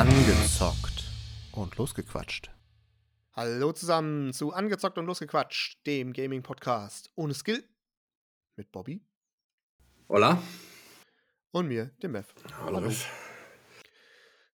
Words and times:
Angezockt 0.00 1.04
und 1.52 1.76
losgequatscht. 1.76 2.50
Hallo 3.34 3.70
zusammen 3.74 4.32
zu 4.32 4.50
Angezockt 4.50 4.96
und 4.96 5.04
Losgequatscht, 5.04 5.86
dem 5.86 6.14
Gaming-Podcast 6.14 7.10
ohne 7.16 7.34
Skill 7.34 7.62
mit 8.56 8.72
Bobby 8.72 9.04
Hola. 10.08 10.42
und 11.50 11.68
mir, 11.68 11.90
dem 12.02 12.12
Mev. 12.12 12.32
Hallo. 12.62 12.78
Hallo. 12.78 12.90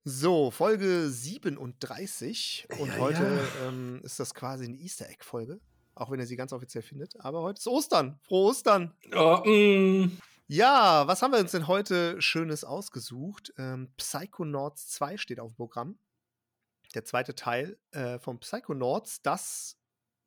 So, 0.03 0.51
Folge 0.51 1.09
37 1.11 2.67
und 2.81 2.89
Ja, 2.89 2.99
heute 2.99 3.23
ja. 3.63 3.69
Ähm, 3.69 4.01
ist 4.03 4.19
das 4.19 4.35
quasi 4.35 4.65
eine 4.65 4.77
Easter 4.79 5.09
Egg-Folge, 5.09 5.61
auch 5.95 6.11
wenn 6.11 6.19
ihr 6.19 6.27
sie 6.27 6.35
ganz 6.35 6.53
offiziell 6.53 6.83
findet. 6.83 7.21
Aber 7.21 7.43
heute 7.43 7.61
ist 7.61 7.69
Ostern. 7.69 8.19
Frohe 8.25 8.49
Ostern! 8.49 8.97
Oh, 9.15 9.45
mm. 9.49 10.11
Ja, 10.49 11.09
was 11.09 11.23
haben 11.23 11.33
wir 11.33 11.41
uns 11.41 11.51
denn 11.51 11.67
heute 11.67 12.23
Schönes 12.23 12.63
ausgesucht? 12.63 13.53
Ähm, 13.59 13.93
Psychonauts 13.97 14.87
2 14.91 15.17
steht 15.17 15.41
auf 15.41 15.51
dem 15.53 15.57
Programm. 15.57 15.99
Der 16.95 17.05
zweite 17.05 17.35
Teil 17.35 17.81
äh, 17.91 18.21
von 18.21 18.39
Psychonauts, 18.39 19.23
das, 19.23 19.77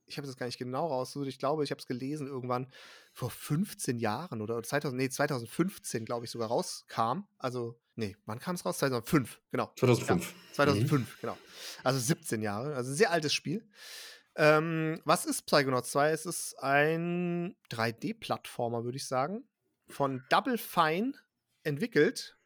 ich 0.07 0.17
habe 0.17 0.27
es 0.27 0.35
gar 0.35 0.47
nicht 0.47 0.57
genau 0.57 0.87
rausgesucht, 0.87 1.29
ich 1.29 1.39
glaube, 1.39 1.63
ich 1.63 1.71
habe 1.71 1.79
es 1.79 1.87
gelesen 1.87 2.27
irgendwann 2.27 2.67
vor 3.13 3.29
15 3.29 3.97
Jahren 3.97 4.41
oder 4.41 4.61
2000, 4.61 5.01
nee, 5.01 5.09
2015, 5.09 6.03
glaube 6.03 6.25
ich, 6.25 6.31
sogar 6.31 6.49
rauskam. 6.49 7.21
Also, 7.37 7.79
nee, 7.95 8.17
wann 8.25 8.39
kam 8.39 8.55
es 8.55 8.65
raus? 8.65 8.79
2005, 8.79 9.39
genau. 9.51 9.71
2005. 9.77 10.31
Ja, 10.31 10.53
2005, 10.53 11.21
genau. 11.21 11.37
Also 11.85 11.97
17 11.97 12.41
Jahre, 12.41 12.75
also 12.75 12.91
ein 12.91 12.95
sehr 12.95 13.11
altes 13.11 13.33
Spiel. 13.33 13.65
Ähm, 14.35 15.01
was 15.05 15.25
ist 15.25 15.43
Psychonauts 15.43 15.91
2? 15.91 16.11
Es 16.11 16.25
ist 16.25 16.59
ein 16.59 17.55
3D-Plattformer, 17.71 18.83
würde 18.83 18.97
ich 18.97 19.07
sagen 19.07 19.47
von 19.89 20.23
Double 20.29 20.57
Fine 20.57 21.13
entwickelt. 21.63 22.37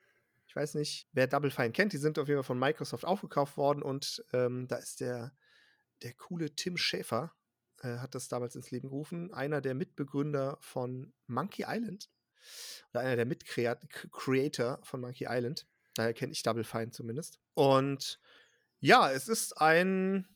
Ich 0.48 0.56
weiß 0.56 0.76
nicht, 0.76 1.08
wer 1.14 1.28
Double 1.28 1.52
Fine 1.52 1.72
kennt. 1.72 1.94
Die 1.94 1.98
sind 1.98 2.20
auf 2.20 2.28
jeden 2.28 2.38
Fall 2.38 2.48
von 2.48 2.60
Microsoft 2.60 3.06
aufgekauft 3.06 3.58
worden 3.58 3.82
und 3.82 4.24
ähm, 4.34 4.68
da 4.68 4.78
ist 4.78 5.02
der, 5.02 5.34
der 6.02 6.14
coole 6.14 6.56
Tim 6.56 6.78
Schäfer, 6.78 7.34
äh, 7.82 7.98
hat 7.98 8.16
das 8.16 8.28
damals 8.28 8.56
ins 8.56 8.72
Leben 8.72 8.90
gerufen. 8.90 9.34
Einer 9.34 9.62
der 9.62 9.74
Mitbegründer 9.74 10.58
von 10.62 11.14
Monkey 11.28 11.66
Island 11.68 12.10
oder 12.92 13.02
einer 13.02 13.16
der 13.16 13.26
Mitcreator 13.26 14.80
von 14.84 15.02
Monkey 15.02 15.26
Island. 15.30 15.68
Daher 15.96 16.14
kenne 16.14 16.32
ich 16.32 16.44
Double 16.44 16.64
Fine 16.64 16.92
zumindest. 16.92 17.40
Und 17.54 18.20
ja, 18.80 19.12
es 19.12 19.28
ist 19.28 19.60
ein 19.62 20.28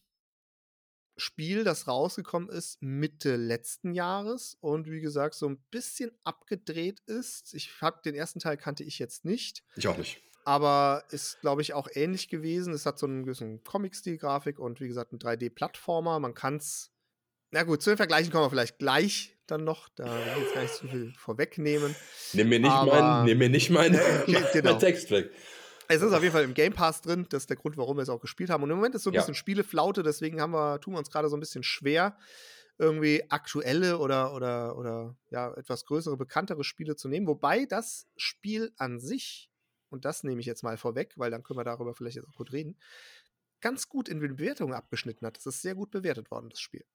Spiel, 1.17 1.63
das 1.63 1.87
rausgekommen 1.87 2.49
ist 2.49 2.77
Mitte 2.81 3.35
letzten 3.35 3.93
Jahres 3.93 4.55
und 4.61 4.89
wie 4.89 5.01
gesagt 5.01 5.35
so 5.35 5.47
ein 5.49 5.57
bisschen 5.71 6.11
abgedreht 6.23 6.99
ist. 7.07 7.53
Ich 7.55 7.81
habe 7.81 7.99
den 8.05 8.13
ersten 8.15 8.39
Teil 8.39 8.55
kannte 8.57 8.83
ich 8.83 8.99
jetzt 8.99 9.25
nicht, 9.25 9.63
Ich 9.75 9.87
auch 9.87 9.97
nicht. 9.97 10.21
aber 10.45 11.03
ist 11.09 11.41
glaube 11.41 11.61
ich 11.63 11.73
auch 11.73 11.87
ähnlich 11.93 12.29
gewesen. 12.29 12.71
Es 12.73 12.85
hat 12.85 12.99
so 12.99 13.07
einen 13.07 13.23
gewissen 13.23 13.63
Comic-Stil-Grafik 13.63 14.59
und 14.59 14.79
wie 14.79 14.87
gesagt 14.87 15.11
einen 15.11 15.19
3D-Plattformer. 15.19 16.19
Man 16.19 16.33
kann 16.35 16.57
es, 16.57 16.91
na 17.51 17.63
gut, 17.63 17.81
zu 17.81 17.89
den 17.89 17.97
Vergleichen 17.97 18.31
kommen 18.31 18.45
wir 18.45 18.49
vielleicht 18.51 18.77
gleich 18.77 19.33
dann 19.47 19.63
noch. 19.63 19.89
Da 19.95 20.05
will 20.05 20.21
ich 20.37 20.43
jetzt 20.43 20.53
gar 20.53 20.61
nicht 20.61 20.73
zu 20.75 20.87
viel 20.87 21.13
vorwegnehmen. 21.17 21.95
Nimm 22.33 22.49
mir 22.49 22.59
nicht 22.59 22.69
meinen, 22.85 23.25
nimm 23.25 23.37
mir 23.39 23.49
nicht 23.49 23.69
meinen 23.71 23.95
Okay, 24.23 24.43
genau. 24.53 24.71
meinen 24.71 24.79
Text 24.79 25.09
weg. 25.09 25.31
Es 25.89 26.01
ist 26.01 26.13
auf 26.13 26.21
jeden 26.21 26.33
Fall 26.33 26.43
im 26.43 26.53
Game 26.53 26.73
Pass 26.73 27.01
drin. 27.01 27.25
Das 27.29 27.43
ist 27.43 27.49
der 27.49 27.57
Grund, 27.57 27.77
warum 27.77 27.97
wir 27.97 28.01
es 28.03 28.09
auch 28.09 28.19
gespielt 28.19 28.49
haben. 28.49 28.63
Und 28.63 28.69
im 28.69 28.75
Moment 28.77 28.95
ist 28.95 29.03
so 29.03 29.09
ein 29.09 29.13
Ja. 29.13 29.21
bisschen 29.21 29.35
Spieleflaute, 29.35 30.03
deswegen 30.03 30.41
haben 30.41 30.51
wir, 30.51 30.79
tun 30.81 30.93
wir 30.93 30.99
uns 30.99 31.09
gerade 31.09 31.29
so 31.29 31.37
ein 31.37 31.39
bisschen 31.39 31.63
schwer, 31.63 32.17
irgendwie 32.77 33.23
aktuelle 33.29 33.97
oder, 33.97 34.33
oder, 34.33 34.77
oder 34.77 35.17
ja, 35.31 35.53
etwas 35.55 35.85
größere, 35.85 36.17
bekanntere 36.17 36.63
Spiele 36.63 36.95
zu 36.95 37.07
nehmen. 37.07 37.25
Wobei 37.27 37.65
das 37.65 38.05
Spiel 38.17 38.71
an 38.77 38.99
sich, 38.99 39.49
und 39.89 40.05
das 40.05 40.23
nehme 40.23 40.39
ich 40.41 40.45
jetzt 40.45 40.63
mal 40.63 40.77
vorweg, 40.77 41.13
weil 41.17 41.31
dann 41.31 41.43
können 41.43 41.57
wir 41.59 41.63
darüber 41.63 41.93
vielleicht 41.95 42.17
jetzt 42.17 42.27
auch 42.27 42.35
gut 42.35 42.51
reden, 42.51 42.77
ganz 43.61 43.89
gut 43.89 44.09
in 44.09 44.19
den 44.19 44.35
Bewertungen 44.35 44.73
abgeschnitten 44.73 45.25
hat. 45.25 45.37
Das 45.37 45.45
ist 45.45 45.61
sehr 45.61 45.73
gut 45.73 45.89
bewertet 45.89 46.29
worden, 46.29 46.49
das 46.49 46.59
Spiel. 46.59 46.85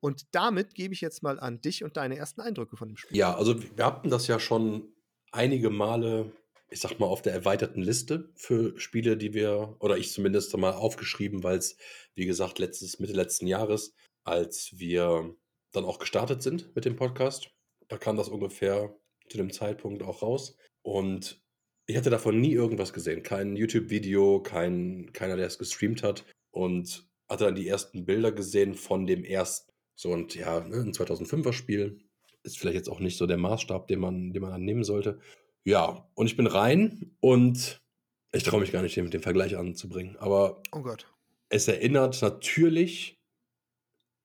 Und 0.00 0.26
damit 0.34 0.74
gebe 0.74 0.94
ich 0.94 1.00
jetzt 1.00 1.22
mal 1.22 1.38
an 1.38 1.60
dich 1.60 1.84
und 1.84 1.96
deine 1.96 2.16
ersten 2.16 2.40
Eindrücke 2.40 2.76
von 2.76 2.88
dem 2.88 2.96
Spiel. 2.96 3.16
Ja, 3.16 3.34
also 3.36 3.60
wir 3.76 3.84
hatten 3.84 4.10
das 4.10 4.26
ja 4.26 4.38
schon 4.40 4.92
einige 5.30 5.70
Male, 5.70 6.32
ich 6.72 6.80
sag 6.80 6.98
mal, 6.98 7.06
auf 7.06 7.22
der 7.22 7.34
erweiterten 7.34 7.82
Liste 7.82 8.30
für 8.34 8.78
Spiele, 8.78 9.16
die 9.16 9.34
wir, 9.34 9.76
oder 9.80 9.98
ich 9.98 10.12
zumindest 10.12 10.56
mal 10.56 10.72
aufgeschrieben, 10.72 11.42
weil 11.42 11.58
es, 11.58 11.76
wie 12.14 12.26
gesagt, 12.26 12.58
letztes, 12.58 12.98
Mitte 12.98 13.12
letzten 13.12 13.46
Jahres, 13.46 13.94
als 14.24 14.72
wir 14.76 15.34
dann 15.72 15.84
auch 15.84 15.98
gestartet 15.98 16.42
sind 16.42 16.74
mit 16.74 16.84
dem 16.84 16.96
Podcast, 16.96 17.50
da 17.88 17.98
kam 17.98 18.16
das 18.16 18.28
ungefähr 18.28 18.96
zu 19.28 19.36
dem 19.36 19.52
Zeitpunkt 19.52 20.02
auch 20.02 20.22
raus. 20.22 20.56
Und 20.82 21.42
ich 21.86 21.96
hatte 21.96 22.10
davon 22.10 22.40
nie 22.40 22.52
irgendwas 22.52 22.92
gesehen. 22.92 23.22
Kein 23.22 23.56
YouTube-Video, 23.56 24.42
kein, 24.42 25.12
keiner, 25.12 25.36
der 25.36 25.46
es 25.46 25.58
gestreamt 25.58 26.02
hat. 26.02 26.24
Und 26.50 27.08
hatte 27.28 27.44
dann 27.44 27.54
die 27.54 27.68
ersten 27.68 28.04
Bilder 28.04 28.32
gesehen 28.32 28.74
von 28.74 29.06
dem 29.06 29.24
ersten. 29.24 29.72
So, 29.94 30.10
und 30.10 30.34
ja, 30.34 30.60
ne, 30.60 30.76
ein 30.76 30.92
2005er 30.92 31.52
Spiel 31.52 31.98
ist 32.42 32.58
vielleicht 32.58 32.76
jetzt 32.76 32.88
auch 32.88 33.00
nicht 33.00 33.16
so 33.16 33.26
der 33.26 33.38
Maßstab, 33.38 33.86
den 33.88 34.00
man, 34.00 34.32
den 34.32 34.42
man 34.42 34.52
annehmen 34.52 34.84
sollte. 34.84 35.20
Ja, 35.64 36.08
und 36.14 36.26
ich 36.26 36.36
bin 36.36 36.46
rein 36.46 37.14
und 37.20 37.80
ich 38.32 38.42
traue 38.42 38.60
mich 38.60 38.72
gar 38.72 38.82
nicht, 38.82 38.96
den, 38.96 39.10
den 39.10 39.22
Vergleich 39.22 39.56
anzubringen. 39.56 40.16
Aber 40.16 40.62
Oh 40.72 40.80
Gott. 40.82 41.06
es 41.50 41.68
erinnert 41.68 42.20
natürlich 42.22 43.20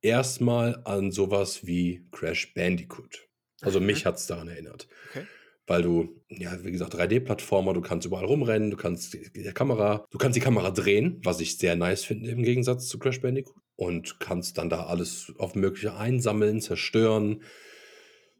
erstmal 0.01 0.81
an 0.85 1.11
sowas 1.11 1.65
wie 1.65 2.07
Crash 2.11 2.53
Bandicoot. 2.53 3.27
Also 3.61 3.79
mich 3.79 4.05
hat 4.05 4.17
es 4.17 4.27
daran 4.27 4.47
erinnert. 4.47 4.87
Okay. 5.09 5.25
Weil 5.65 5.81
du, 5.81 6.23
ja, 6.29 6.63
wie 6.63 6.71
gesagt, 6.71 6.95
3D-Plattformer, 6.95 7.73
du 7.73 7.81
kannst 7.81 8.05
überall 8.05 8.23
rumrennen, 8.25 8.71
du 8.71 8.77
kannst 8.77 9.13
die, 9.13 9.29
die 9.33 9.43
Kamera, 9.51 10.05
du 10.11 10.17
kannst 10.17 10.37
die 10.37 10.41
Kamera 10.41 10.71
drehen, 10.71 11.19
was 11.23 11.41
ich 11.41 11.57
sehr 11.57 11.75
nice 11.75 12.05
finde 12.05 12.29
im 12.29 12.43
Gegensatz 12.43 12.87
zu 12.87 12.99
Crash 12.99 13.19
Bandicoot. 13.21 13.61
Und 13.75 14.19
kannst 14.19 14.57
dann 14.57 14.69
da 14.69 14.85
alles 14.85 15.33
auf 15.37 15.55
Mögliche 15.55 15.95
einsammeln, 15.95 16.61
zerstören. 16.61 17.43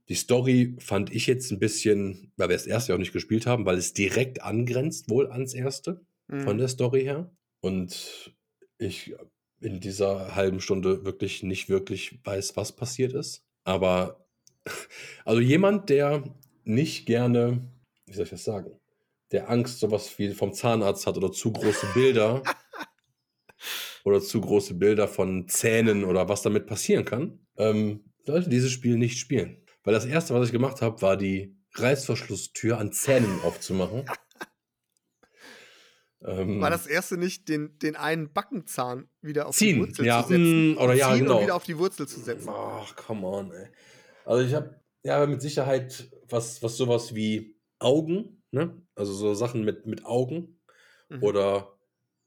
Die 0.09 0.15
Story 0.15 0.75
fand 0.79 1.13
ich 1.13 1.27
jetzt 1.27 1.51
ein 1.51 1.59
bisschen, 1.59 2.31
weil 2.37 2.49
wir 2.49 2.55
das 2.55 2.67
erste 2.67 2.91
ja 2.91 2.95
auch 2.95 2.99
nicht 2.99 3.13
gespielt 3.13 3.45
haben, 3.45 3.65
weil 3.65 3.77
es 3.77 3.93
direkt 3.93 4.41
angrenzt 4.41 5.09
wohl 5.09 5.27
ans 5.31 5.53
erste 5.53 6.05
von 6.29 6.55
Mhm. 6.55 6.57
der 6.57 6.67
Story 6.67 7.03
her. 7.03 7.31
Und 7.61 8.33
ich 8.77 9.15
in 9.59 9.79
dieser 9.79 10.35
halben 10.35 10.61
Stunde 10.61 11.03
wirklich 11.03 11.43
nicht 11.43 11.67
wirklich 11.67 12.19
weiß, 12.23 12.55
was 12.55 12.75
passiert 12.75 13.13
ist. 13.13 13.43
Aber 13.63 14.27
also 15.25 15.41
jemand, 15.41 15.89
der 15.89 16.23
nicht 16.63 17.05
gerne, 17.05 17.61
wie 18.05 18.13
soll 18.13 18.25
ich 18.25 18.29
das 18.29 18.43
sagen, 18.43 18.71
der 19.31 19.49
Angst 19.49 19.79
sowas 19.79 20.17
wie 20.19 20.33
vom 20.33 20.53
Zahnarzt 20.53 21.07
hat 21.07 21.17
oder 21.17 21.31
zu 21.31 21.51
große 21.51 21.87
Bilder 21.93 22.43
oder 24.05 24.21
zu 24.21 24.39
große 24.39 24.75
Bilder 24.75 25.07
von 25.07 25.47
Zähnen 25.47 26.03
oder 26.05 26.29
was 26.29 26.41
damit 26.41 26.67
passieren 26.67 27.03
kann, 27.05 27.39
ähm, 27.57 28.05
sollte 28.25 28.49
dieses 28.49 28.71
Spiel 28.71 28.97
nicht 28.97 29.17
spielen. 29.17 29.57
Weil 29.87 29.93
das 29.93 30.03
erste, 30.03 30.33
was 30.33 30.47
ich 30.47 30.51
gemacht 30.51 30.81
habe, 30.81 31.01
war 31.01 31.15
die 31.15 31.55
Reißverschlusstür 31.75 32.77
an 32.77 32.91
Zähnen 32.91 33.39
aufzumachen. 33.45 34.03
Ähm, 36.25 36.59
War 36.59 36.69
das 36.69 36.87
erste 36.87 37.15
nicht, 37.15 37.47
den, 37.47 37.79
den 37.79 37.95
einen 37.95 38.33
Backenzahn 38.33 39.07
wieder 39.21 39.47
auf 39.47 39.57
die 39.57 39.67
Ziehen, 39.67 39.79
Wurzel 39.79 40.05
ja, 40.05 40.23
zu 40.23 40.27
setzen? 40.27 40.73
mm, 40.73 40.77
oder 40.77 40.93
ja, 40.93 41.13
ziehen 41.13 41.19
genau. 41.19 41.37
und 41.37 41.43
wieder 41.43 41.55
auf 41.55 41.63
die 41.63 41.77
Wurzel 41.77 42.05
zu 42.05 42.19
setzen. 42.19 42.49
Ach, 42.49 42.93
come 42.97 43.25
on, 43.25 43.49
ey. 43.53 43.69
Also 44.25 44.45
ich 44.45 44.53
habe 44.55 44.77
ja 45.03 45.25
mit 45.25 45.41
Sicherheit 45.41 46.11
was, 46.27 46.61
was 46.61 46.75
sowas 46.75 47.15
wie 47.15 47.57
Augen, 47.79 48.43
ne? 48.51 48.85
Also 48.93 49.13
so 49.13 49.35
Sachen 49.35 49.63
mit, 49.63 49.85
mit 49.85 50.05
Augen 50.05 50.59
Mhm. 51.09 51.23
oder 51.23 51.79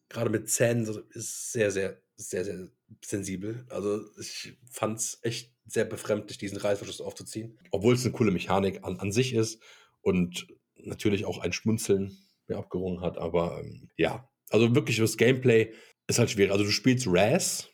gerade 0.09 0.31
mit 0.31 0.49
Zähnen 0.49 0.87
ist 1.11 1.53
sehr, 1.53 1.71
sehr, 1.71 2.01
sehr, 2.17 2.43
sehr 2.47 2.71
sensibel. 3.05 3.67
Also 3.69 4.01
ich 4.19 4.57
fand 4.71 4.99
es 4.99 5.19
echt 5.21 5.55
sehr 5.71 5.85
befremdlich, 5.85 6.39
diesen 6.39 6.59
Reißverschluss 6.59 7.01
aufzuziehen. 7.01 7.59
Obwohl 7.71 7.95
es 7.95 8.05
eine 8.05 8.13
coole 8.13 8.33
Mechanik 8.33 8.85
an, 8.85 8.99
an 8.99 9.13
sich 9.13 9.35
ist 9.35 9.63
und 10.03 10.47
natürlich 10.77 11.25
auch 11.25 11.39
ein 11.39 11.53
Schmunzeln 11.53 12.19
mir 12.49 12.59
abgerungen 12.59 13.01
hat. 13.01 13.19
Aber 13.19 13.61
ähm, 13.61 13.89
ja, 13.97 14.29
also 14.51 14.75
wirklich 14.75 14.99
das 14.99 15.17
Gameplay 15.17 15.73
ist 16.07 16.19
halt 16.19 16.31
schwierig. 16.31 16.53
Also 16.53 16.65
du 16.65 16.71
spielst 16.71 17.07
Raz, 17.09 17.69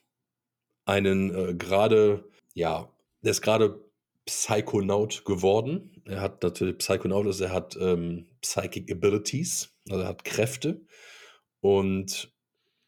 einen 0.85 1.35
äh, 1.35 1.55
gerade, 1.55 2.29
ja, 2.55 2.93
der 3.23 3.31
ist 3.31 3.43
gerade 3.43 3.85
Psychonaut 4.26 5.25
geworden. 5.25 6.03
Er 6.05 6.21
hat 6.21 6.43
natürlich 6.43 6.79
Psychonaut, 6.79 7.26
ist, 7.26 7.41
er 7.41 7.53
hat 7.53 7.76
ähm, 7.81 8.26
Psychic 8.43 8.91
Abilities, 8.91 9.71
also 9.88 10.03
er 10.03 10.09
hat 10.09 10.25
Kräfte. 10.25 10.85
Und 11.61 12.32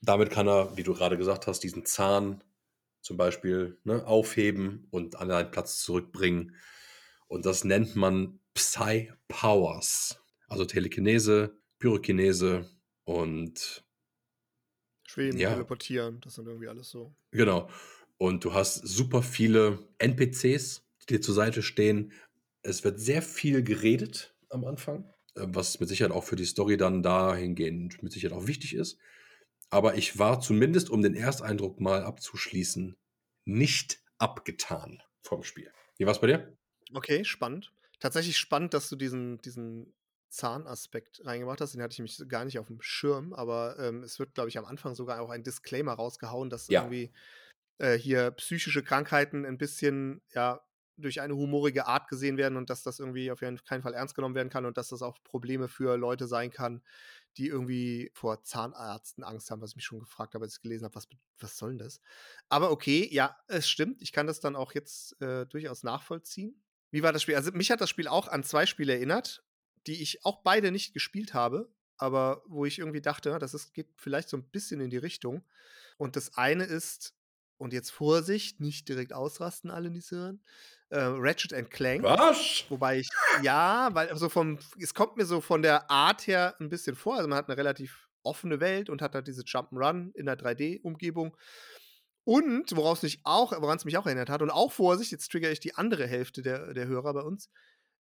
damit 0.01 0.31
kann 0.31 0.49
er, 0.49 0.77
wie 0.77 0.83
du 0.83 0.95
gerade 0.95 1.17
gesagt 1.17 1.47
hast, 1.47 1.61
diesen 1.61 1.85
Zahn 1.85 2.45
zum 3.09 3.17
Beispiel 3.17 3.79
ne, 3.85 4.07
aufheben 4.07 4.87
und 4.91 5.17
an 5.17 5.31
einen 5.31 5.51
Platz 5.51 5.81
zurückbringen. 5.83 6.55
Und 7.27 7.47
das 7.47 7.65
nennt 7.65 7.97
man 7.97 8.39
Psy-Powers. 8.55 10.23
Also 10.47 10.65
Telekinese, 10.67 11.59
Pyrokinese 11.79 12.69
und 13.05 13.85
Schweben, 15.07 15.39
Ja. 15.39 15.51
teleportieren, 15.55 16.21
das 16.21 16.35
sind 16.35 16.47
irgendwie 16.47 16.69
alles 16.69 16.91
so. 16.91 17.15
Genau. 17.31 17.71
Und 18.19 18.45
du 18.45 18.53
hast 18.53 18.75
super 18.87 19.23
viele 19.23 19.79
NPCs, 19.99 20.83
die 21.03 21.15
dir 21.15 21.21
zur 21.23 21.35
Seite 21.35 21.63
stehen. 21.63 22.13
Es 22.63 22.85
wird 22.85 23.01
sehr 23.01 23.23
viel 23.23 23.63
geredet 23.63 24.35
am 24.51 24.65
Anfang. 24.67 25.05
äh, 25.37 25.47
was 25.47 25.81
mit 25.81 25.89
Sicherheit 25.89 26.13
auch 26.13 26.25
für 26.25 26.37
die 26.37 26.45
Story 26.45 26.77
dann 26.77 27.03
dahingehend 27.03 28.03
mit 28.03 28.13
Sicherheit 28.13 28.37
auch 28.37 28.47
wichtig 28.47 28.75
ist. 28.75 28.99
Aber 29.71 29.97
ich 29.97 30.19
war 30.19 30.41
zumindest, 30.41 30.91
um 30.91 31.03
den 31.03 31.15
Ersteindruck 31.15 31.81
mal 31.81 32.03
abzuschließen, 32.03 32.97
nicht 33.45 34.03
abgetan 34.19 35.03
vom 35.23 35.43
Spiel. 35.43 35.73
Wie 35.99 36.07
war 36.07 36.13
es 36.13 36.21
bei 36.21 36.27
dir? 36.27 36.57
Okay, 36.95 37.25
spannend. 37.25 37.73
Tatsächlich 38.01 38.39
spannend, 38.39 38.75
dass 38.75 38.89
du 38.89 38.97
diesen, 38.97 39.39
diesen 39.43 39.95
Zahnaspekt 40.31 41.25
reingemacht 41.25 41.61
hast. 41.61 41.75
Den 41.75 41.83
hatte 41.83 41.93
ich 41.95 41.99
mich 42.01 42.23
gar 42.29 42.45
nicht 42.45 42.59
auf 42.59 42.69
dem 42.69 42.81
Schirm, 42.81 43.33
aber 43.33 43.79
ähm, 43.79 44.03
es 44.03 44.19
wird, 44.19 44.35
glaube 44.35 44.49
ich, 44.49 44.59
am 44.59 44.65
Anfang 44.65 44.95
sogar 44.95 45.21
auch 45.21 45.31
ein 45.31 45.43
Disclaimer 45.43 45.93
rausgehauen, 45.95 46.51
dass 46.51 46.69
Ja. 46.69 46.71
irgendwie 46.71 47.13
äh, 47.79 47.99
hier 47.99 48.33
psychische 48.33 48.85
Krankheiten 48.85 49.47
ein 49.47 49.59
bisschen 49.59 50.23
ja 50.35 50.63
durch 50.99 51.21
eine 51.21 51.37
humorige 51.37 51.87
Art 51.87 52.09
gesehen 52.09 52.37
werden 52.37 52.57
und 52.57 52.71
dass 52.71 52.83
das 52.83 52.99
irgendwie 52.99 53.31
auf 53.31 53.41
keinen 53.41 53.83
Fall 53.83 53.95
ernst 53.95 54.15
genommen 54.15 54.35
werden 54.35 54.51
kann 54.51 54.67
und 54.67 54.77
dass 54.77 54.89
das 54.89 55.03
auch 55.03 55.23
Probleme 55.23 55.69
für 55.69 55.97
Leute 55.97 56.27
sein 56.27 56.51
kann, 56.51 56.83
die 57.37 57.47
irgendwie 57.47 58.11
vor 58.15 58.43
Zahnärzten 58.43 59.25
Angst 59.25 59.51
haben, 59.51 59.63
was 59.63 59.71
ich 59.71 59.77
mich 59.77 59.85
schon 59.85 60.01
gefragt 60.01 60.35
habe, 60.35 60.45
als 60.45 60.57
ich 60.57 60.63
gelesen 60.63 60.85
habe, 60.85 60.95
was, 60.97 61.09
was 61.39 61.57
soll 61.57 61.71
denn 61.71 61.79
das? 61.79 62.01
Aber 62.49 62.71
okay, 62.71 63.09
ja, 63.11 63.37
es 63.47 63.69
stimmt. 63.69 64.03
Ich 64.03 64.13
kann 64.13 64.27
das 64.27 64.41
dann 64.41 64.57
auch 64.57 64.73
jetzt 64.73 65.21
äh, 65.23 65.47
durchaus 65.47 65.83
nachvollziehen. 65.85 66.61
Wie 66.91 67.03
war 67.03 67.13
das 67.13 67.23
Spiel? 67.23 67.37
Also 67.37 67.53
mich 67.53 67.71
hat 67.71 67.81
das 67.81 67.91
Spiel 67.91 68.09
auch 68.09 68.29
an 68.29 68.43
zwei 68.43 68.67
Spiele 68.67 68.95
erinnert, 68.95 69.45
die 69.87 70.03
ich 70.03 70.25
auch 70.25 70.43
beide 70.43 70.73
nicht 70.73 70.95
gespielt 70.95 71.35
habe, 71.35 71.71
aber 71.97 72.43
wo 72.47 72.65
ich 72.65 72.79
irgendwie 72.79 73.01
dachte, 73.01 73.39
das 73.39 73.55
ist, 73.55 73.75
geht 73.75 73.89
vielleicht 73.97 74.29
so 74.29 74.37
ein 74.37 74.49
bisschen 74.49 74.81
in 74.81 74.91
die 74.91 74.97
Richtung. 74.97 75.45
Und 75.97 76.17
das 76.17 76.37
eine 76.37 76.65
ist, 76.65 77.15
und 77.59 77.73
jetzt 77.73 77.91
Vorsicht, 77.91 78.61
nicht 78.61 78.89
direkt 78.89 79.13
ausrasten, 79.13 79.71
alle, 79.71 79.91
die 79.91 79.99
es 79.99 80.11
hören, 80.11 80.41
äh, 80.91 81.01
Ratchet 81.01 81.53
and 81.53 81.71
Clank. 81.71 82.03
Was? 82.03 82.65
Wobei 82.69 83.01
ich, 83.01 83.09
ja, 83.43 83.91
weil 83.93 84.09
also 84.09 84.29
vom, 84.29 84.59
es 84.81 84.95
kommt 84.95 85.17
mir 85.17 85.27
so 85.27 85.41
von 85.41 85.63
der 85.63 85.91
Art 85.91 86.27
her 86.27 86.55
ein 86.61 86.69
bisschen 86.69 86.97
vor. 86.97 87.17
Also 87.17 87.29
man 87.29 87.39
hat 87.39 87.49
eine 87.49 87.59
relativ 87.59 88.09
offene 88.23 88.61
Welt 88.61 88.89
und 88.89 89.03
hat 89.03 89.15
halt 89.15 89.27
diese 89.27 89.43
Jump'n'Run 89.43 90.15
in 90.15 90.27
der 90.27 90.39
3D-Umgebung. 90.39 91.37
Und 92.25 92.77
woraus 92.77 93.03
mich 93.03 93.21
auch, 93.25 93.53
woran 93.53 93.79
es 93.79 93.85
mich 93.87 93.97
auch 93.97 94.07
erinnert 94.07 94.29
hat, 94.29 94.43
und 94.43 94.51
auch 94.51 94.71
Vorsicht, 94.71 95.13
jetzt 95.13 95.31
triggere 95.31 95.53
ich 95.53 95.61
die 95.61 95.75
andere 95.75 96.07
Hälfte 96.07 96.43
der, 96.43 96.75
der 96.75 96.87
Hörer 96.87 97.15
bei 97.15 97.23
uns, 97.23 97.51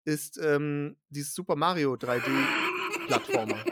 ist 0.04 0.38
ähm, 0.38 0.96
dieses 1.08 1.34
Super 1.34 1.56
Mario 1.56 1.94
3D-Plattformer. 1.94 3.64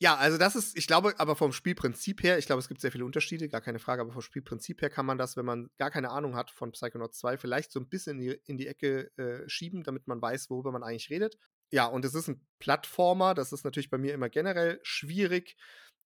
Ja, 0.00 0.16
also 0.16 0.38
das 0.38 0.54
ist, 0.54 0.78
ich 0.78 0.86
glaube, 0.86 1.14
aber 1.18 1.34
vom 1.34 1.50
Spielprinzip 1.52 2.22
her, 2.22 2.38
ich 2.38 2.46
glaube, 2.46 2.60
es 2.60 2.68
gibt 2.68 2.80
sehr 2.80 2.92
viele 2.92 3.04
Unterschiede, 3.04 3.48
gar 3.48 3.60
keine 3.60 3.80
Frage, 3.80 4.02
aber 4.02 4.12
vom 4.12 4.22
Spielprinzip 4.22 4.80
her 4.80 4.90
kann 4.90 5.06
man 5.06 5.18
das, 5.18 5.36
wenn 5.36 5.44
man 5.44 5.70
gar 5.76 5.90
keine 5.90 6.10
Ahnung 6.10 6.36
hat 6.36 6.52
von 6.52 6.70
Psychonauts 6.70 7.18
2, 7.18 7.36
vielleicht 7.36 7.72
so 7.72 7.80
ein 7.80 7.88
bisschen 7.88 8.20
in 8.20 8.28
die, 8.28 8.40
in 8.46 8.58
die 8.58 8.68
Ecke 8.68 9.10
äh, 9.18 9.48
schieben, 9.48 9.82
damit 9.82 10.06
man 10.06 10.22
weiß, 10.22 10.50
worüber 10.50 10.70
man 10.70 10.84
eigentlich 10.84 11.10
redet. 11.10 11.36
Ja, 11.72 11.86
und 11.86 12.04
es 12.04 12.14
ist 12.14 12.28
ein 12.28 12.46
Plattformer, 12.60 13.34
das 13.34 13.52
ist 13.52 13.64
natürlich 13.64 13.90
bei 13.90 13.98
mir 13.98 14.14
immer 14.14 14.28
generell 14.28 14.78
schwierig. 14.84 15.56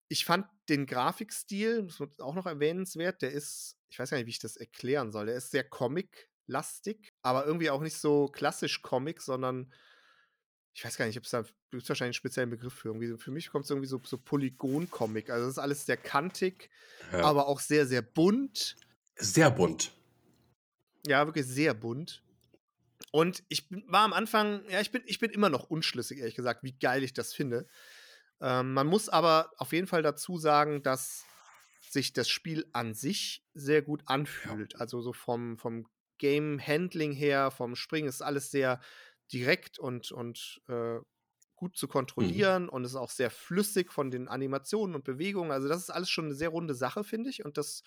Ich 0.09 0.25
fand 0.25 0.47
den 0.71 0.87
Grafikstil, 0.87 1.83
das 1.85 2.01
ist 2.01 2.23
auch 2.23 2.35
noch 2.35 2.47
erwähnenswert, 2.47 3.21
der 3.21 3.33
ist, 3.33 3.77
ich 3.91 3.99
weiß 3.99 4.09
gar 4.09 4.17
nicht, 4.17 4.27
wie 4.27 4.31
ich 4.31 4.39
das 4.39 4.57
erklären 4.57 5.13
soll, 5.13 5.27
der 5.27 5.37
ist 5.37 5.51
sehr 5.51 5.65
Comic-lastig, 5.65 7.13
aber 7.21 7.45
irgendwie 7.45 7.69
auch 7.71 7.83
nicht 7.83 7.99
so 7.99 8.27
klassisch 8.29 8.81
Comic, 8.81 9.21
sondern 9.21 9.71
ich 10.75 10.85
weiß 10.85 10.97
gar 10.97 11.07
nicht, 11.07 11.19
ob 11.19 11.25
es 11.25 11.31
da 11.31 11.43
gibt 11.71 11.89
wahrscheinlich 11.89 12.03
einen 12.03 12.15
speziellen 12.15 12.51
Begriff 12.51 12.73
für. 12.75 12.89
Irgendwie, 12.89 13.17
für 13.19 13.31
mich 13.31 13.51
kommt 13.51 13.65
es 13.65 13.71
irgendwie 13.71 13.89
so, 13.89 14.01
so 14.05 14.17
Polygon-Comic. 14.19 15.31
Also 15.31 15.47
das 15.47 15.55
ist 15.55 15.59
alles 15.59 15.87
sehr 15.87 15.97
kantig, 15.97 16.71
Ja. 17.13 17.25
aber 17.25 17.47
auch 17.47 17.61
sehr, 17.61 17.87
sehr 17.87 18.03
bunt. 18.03 18.77
Sehr 19.17 19.51
bunt. 19.51 19.93
Ja, 21.07 21.27
wirklich 21.27 21.47
sehr 21.47 21.75
bunt. 21.75 22.23
Und 23.11 23.43
ich 23.49 23.67
war 23.89 24.05
am 24.05 24.13
Anfang, 24.13 24.63
ja, 24.71 24.81
ich 24.81 24.91
bin, 24.91 25.03
ich 25.07 25.19
bin 25.19 25.31
immer 25.31 25.51
noch 25.51 25.69
unschlüssig, 25.69 26.19
ehrlich 26.19 26.35
gesagt, 26.37 26.63
wie 26.63 26.73
geil 26.79 27.03
ich 27.03 27.13
das 27.13 27.35
finde. 27.35 27.67
Ähm, 28.41 28.73
man 28.73 28.87
muss 28.87 29.09
aber 29.09 29.53
auf 29.59 29.73
jeden 29.73 29.87
Fall 29.87 30.03
dazu 30.03 30.39
sagen, 30.39 30.83
dass 30.83 31.25
sich 31.91 32.15
das 32.15 32.29
Spiel 32.31 32.67
an 32.73 32.95
sich 32.95 33.45
sehr 33.53 33.83
gut 33.83 34.03
anfühlt. 34.07 34.77
Also 34.81 35.03
so 35.03 35.13
vom, 35.13 35.59
vom 35.59 35.87
Game-Handling 36.19 37.13
her, 37.13 37.51
vom 37.51 37.77
Springen 37.77 38.09
ist 38.09 38.23
alles 38.23 38.51
sehr 38.51 38.81
direkt 39.33 39.79
und, 39.79 40.13
und 40.13 40.61
äh, 40.69 40.99
gut 41.57 41.77
zu 41.77 41.87
kontrollieren 41.89 42.69
und 42.69 42.85
es 42.85 42.93
ist 42.93 42.97
auch 42.97 43.11
sehr 43.11 43.31
flüssig 43.31 43.93
von 43.93 44.11
den 44.11 44.29
Animationen 44.29 44.97
und 44.97 45.05
Bewegungen. 45.05 45.53
Also 45.53 45.69
das 45.69 45.79
ist 45.83 45.91
alles 45.91 46.11
schon 46.11 46.27
eine 46.27 46.35
sehr 46.35 46.49
runde 46.49 46.75
Sache, 46.75 47.05
finde 47.05 47.31
ich. 47.31 47.45
Und 47.45 47.57
das 47.57 47.83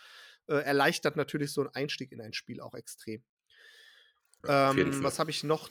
äh, 0.47 0.55
erleichtert 0.55 1.17
natürlich 1.17 1.51
so 1.51 1.61
einen 1.61 1.71
Einstieg 1.75 2.11
in 2.11 2.21
ein 2.21 2.33
Spiel 2.33 2.61
auch 2.61 2.73
extrem. 2.73 3.23
Ja, 4.43 4.71
Ähm, 4.71 5.03
was 5.03 5.19
habe 5.19 5.31
ich 5.31 5.43
noch? 5.43 5.69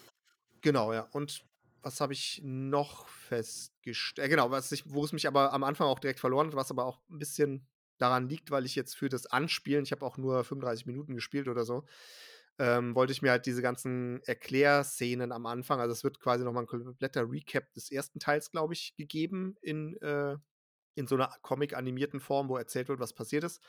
Genau, 0.61 0.93
ja. 0.93 1.03
Und 1.13 1.45
was 1.83 2.01
habe 2.01 2.13
ich 2.13 2.41
noch 2.43 3.09
festgestellt? 3.09 4.27
Äh, 4.27 4.29
genau, 4.31 4.51
was 4.51 4.73
ich, 4.73 4.91
wo 4.91 5.05
es 5.05 5.13
mich 5.13 5.27
aber 5.27 5.53
am 5.53 5.65
Anfang 5.65 5.87
auch 5.87 5.99
direkt 5.99 6.21
verloren 6.21 6.49
hat, 6.49 6.57
was 6.57 6.71
aber 6.71 6.85
auch 6.87 7.01
ein 7.11 7.19
bisschen 7.19 7.69
daran 7.99 8.29
liegt, 8.29 8.51
weil 8.51 8.65
ich 8.67 8.75
jetzt 8.75 8.97
für 8.97 9.09
das 9.09 9.27
Anspielen, 9.27 9.85
ich 9.85 9.93
habe 9.93 10.05
auch 10.05 10.17
nur 10.17 10.43
35 10.45 10.87
Minuten 10.87 11.15
gespielt 11.15 11.47
oder 11.49 11.65
so, 11.65 11.85
ähm, 12.59 12.95
wollte 12.95 13.13
ich 13.13 13.23
mir 13.23 13.31
halt 13.33 13.47
diese 13.47 13.63
ganzen 13.63 14.23
Erklärszenen 14.25 15.33
am 15.33 15.47
Anfang, 15.47 15.81
also 15.81 15.93
es 15.93 16.05
wird 16.05 16.21
quasi 16.21 16.45
nochmal 16.45 16.65
ein 16.65 16.67
kompletter 16.69 17.31
Recap 17.31 17.73
des 17.73 17.91
ersten 17.91 18.21
Teils, 18.21 18.51
glaube 18.51 18.75
ich, 18.75 18.95
gegeben 18.97 19.57
in, 19.61 19.97
äh, 20.03 20.37
in 20.97 21.07
so 21.09 21.17
einer 21.17 21.33
Comic-animierten 21.43 22.21
Form, 22.21 22.49
wo 22.49 22.57
erzählt 22.57 22.89
wird, 22.89 23.01
was 23.01 23.15
passiert 23.15 23.45
ist. 23.45 23.61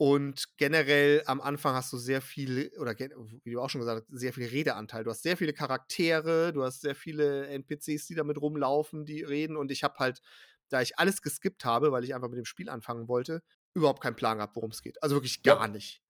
Und 0.00 0.56
generell 0.58 1.24
am 1.26 1.40
Anfang 1.40 1.74
hast 1.74 1.92
du 1.92 1.96
sehr 1.98 2.20
viel, 2.20 2.70
oder 2.78 2.94
wie 2.98 3.50
du 3.50 3.60
auch 3.60 3.68
schon 3.68 3.80
gesagt 3.80 4.06
hast, 4.08 4.18
sehr 4.20 4.32
viel 4.32 4.46
Redeanteil. 4.46 5.02
Du 5.02 5.10
hast 5.10 5.24
sehr 5.24 5.36
viele 5.36 5.52
Charaktere, 5.52 6.52
du 6.52 6.62
hast 6.62 6.82
sehr 6.82 6.94
viele 6.94 7.48
NPCs, 7.48 8.06
die 8.06 8.14
damit 8.14 8.40
rumlaufen, 8.40 9.04
die 9.06 9.24
reden. 9.24 9.56
Und 9.56 9.72
ich 9.72 9.82
habe 9.82 9.96
halt, 9.98 10.20
da 10.68 10.80
ich 10.82 10.98
alles 11.00 11.20
geskippt 11.20 11.64
habe, 11.64 11.90
weil 11.90 12.04
ich 12.04 12.14
einfach 12.14 12.28
mit 12.28 12.38
dem 12.38 12.44
Spiel 12.44 12.68
anfangen 12.68 13.08
wollte, 13.08 13.42
überhaupt 13.74 14.00
keinen 14.00 14.14
Plan 14.14 14.38
gehabt, 14.38 14.54
worum 14.54 14.70
es 14.70 14.82
geht. 14.82 15.02
Also 15.02 15.16
wirklich 15.16 15.42
Ja. 15.44 15.56
gar 15.56 15.66
nicht. 15.66 16.00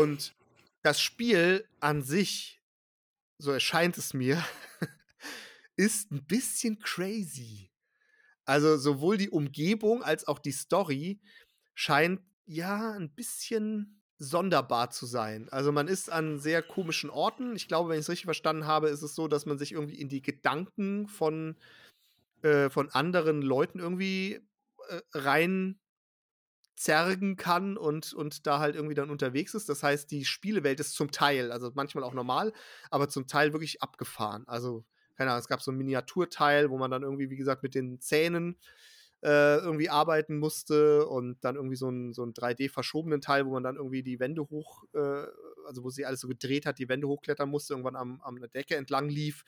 Und 0.00 0.34
das 0.82 1.00
Spiel 1.00 1.66
an 1.80 2.02
sich, 2.02 2.62
so 3.38 3.50
erscheint 3.50 3.98
es 3.98 4.14
mir, 4.14 4.44
ist 5.76 6.10
ein 6.10 6.24
bisschen 6.26 6.78
crazy. 6.78 7.70
Also 8.44 8.76
sowohl 8.78 9.18
die 9.18 9.30
Umgebung 9.30 10.02
als 10.02 10.26
auch 10.26 10.38
die 10.38 10.52
Story 10.52 11.20
scheint 11.74 12.20
ja 12.46 12.92
ein 12.92 13.14
bisschen 13.14 14.02
sonderbar 14.18 14.90
zu 14.90 15.06
sein. 15.06 15.48
Also 15.50 15.70
man 15.70 15.86
ist 15.86 16.10
an 16.10 16.40
sehr 16.40 16.62
komischen 16.62 17.10
Orten. 17.10 17.54
Ich 17.54 17.68
glaube, 17.68 17.90
wenn 17.90 17.98
ich 17.98 18.04
es 18.04 18.08
richtig 18.08 18.24
verstanden 18.24 18.66
habe, 18.66 18.88
ist 18.88 19.02
es 19.02 19.14
so, 19.14 19.28
dass 19.28 19.46
man 19.46 19.58
sich 19.58 19.72
irgendwie 19.72 20.00
in 20.00 20.08
die 20.08 20.22
Gedanken 20.22 21.06
von, 21.06 21.56
äh, 22.42 22.68
von 22.70 22.90
anderen 22.90 23.42
Leuten 23.42 23.78
irgendwie 23.78 24.40
äh, 24.88 25.00
rein 25.12 25.78
zergen 26.78 27.36
kann 27.36 27.76
und, 27.76 28.14
und 28.14 28.46
da 28.46 28.60
halt 28.60 28.76
irgendwie 28.76 28.94
dann 28.94 29.10
unterwegs 29.10 29.54
ist. 29.54 29.68
Das 29.68 29.82
heißt, 29.82 30.10
die 30.12 30.24
Spielewelt 30.24 30.78
ist 30.78 30.94
zum 30.94 31.10
Teil, 31.10 31.50
also 31.50 31.72
manchmal 31.74 32.04
auch 32.04 32.14
normal, 32.14 32.52
aber 32.90 33.08
zum 33.08 33.26
Teil 33.26 33.52
wirklich 33.52 33.82
abgefahren. 33.82 34.46
Also, 34.46 34.84
keine 35.16 35.30
Ahnung, 35.30 35.40
es 35.40 35.48
gab 35.48 35.60
so 35.60 35.72
ein 35.72 35.76
Miniaturteil, 35.76 36.70
wo 36.70 36.78
man 36.78 36.90
dann 36.90 37.02
irgendwie, 37.02 37.30
wie 37.30 37.36
gesagt, 37.36 37.64
mit 37.64 37.74
den 37.74 38.00
Zähnen 38.00 38.56
äh, 39.24 39.56
irgendwie 39.56 39.90
arbeiten 39.90 40.38
musste 40.38 41.08
und 41.08 41.42
dann 41.42 41.56
irgendwie 41.56 41.74
so 41.74 41.90
ein, 41.90 42.12
so 42.12 42.22
ein 42.22 42.32
3D-verschobenen 42.32 43.20
Teil, 43.20 43.44
wo 43.44 43.50
man 43.50 43.64
dann 43.64 43.74
irgendwie 43.74 44.04
die 44.04 44.20
Wände 44.20 44.42
hoch, 44.42 44.84
äh, 44.94 45.26
also 45.66 45.82
wo 45.82 45.90
sie 45.90 46.06
alles 46.06 46.20
so 46.20 46.28
gedreht 46.28 46.64
hat, 46.64 46.78
die 46.78 46.88
Wände 46.88 47.08
hochklettern 47.08 47.50
musste, 47.50 47.72
irgendwann 47.72 47.96
am, 47.96 48.20
am 48.20 48.38
Decke 48.54 48.76
entlang 48.76 49.08
lief. 49.08 49.42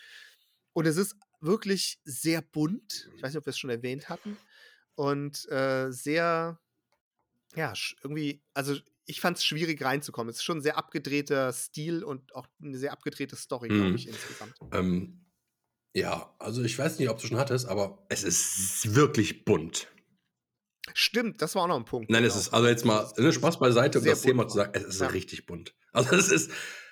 Und 0.73 0.87
es 0.87 0.97
ist 0.97 1.15
wirklich 1.41 2.01
sehr 2.03 2.43
bunt. 2.43 3.09
Ich 3.15 3.23
weiß 3.23 3.33
nicht, 3.33 3.39
ob 3.39 3.47
wir 3.47 3.51
es 3.51 3.59
schon 3.59 3.71
erwähnt 3.71 4.09
hatten. 4.09 4.37
Und 4.97 5.49
äh, 5.51 5.93
sehr, 5.93 6.59
ja, 7.57 7.73
irgendwie, 8.03 8.43
also 8.55 8.77
ich 9.07 9.21
fand 9.21 9.39
es 9.39 9.45
schwierig 9.45 9.83
reinzukommen. 9.83 10.31
Es 10.31 10.37
ist 10.37 10.45
schon 10.45 10.59
ein 10.59 10.63
sehr 10.63 10.77
abgedrehter 10.79 11.53
Stil 11.53 12.05
und 12.05 12.35
auch 12.35 12.47
eine 12.63 12.79
sehr 12.79 12.93
abgedrehte 12.93 13.37
Story, 13.37 13.69
glaube 13.69 13.91
Mhm. 13.91 13.95
ich, 13.97 14.09
insgesamt. 14.09 14.55
Ähm, 14.73 15.27
ja, 15.95 16.35
also 16.39 16.63
ich 16.63 16.79
weiß 16.79 16.99
nicht, 16.99 17.09
ob 17.09 17.21
du 17.21 17.27
schon 17.27 17.39
hattest, 17.39 17.67
aber 17.67 18.07
es 18.09 18.23
ist 18.23 18.95
wirklich 18.95 19.45
bunt. 19.45 19.89
Stimmt, 20.95 21.41
das 21.43 21.55
war 21.55 21.63
auch 21.65 21.69
noch 21.69 21.77
ein 21.77 21.85
Punkt. 21.85 22.11
Nein, 22.11 22.25
es 22.25 22.33
genau. 22.35 22.41
ist, 22.41 22.55
also 22.55 22.69
jetzt 22.69 22.85
mal 22.85 23.13
ne, 23.17 23.33
Spaß 23.33 23.59
beiseite, 23.59 23.99
um 24.01 24.05
das 24.05 24.23
Thema 24.23 24.49
zu 24.49 24.57
sagen, 24.57 24.73
es 24.75 24.85
ist 24.85 25.01
Ja. 25.01 25.09
richtig 25.09 25.47
bunt. 25.47 25.75
Also 25.93 26.15
es 26.15 26.31
ist, 26.31 26.51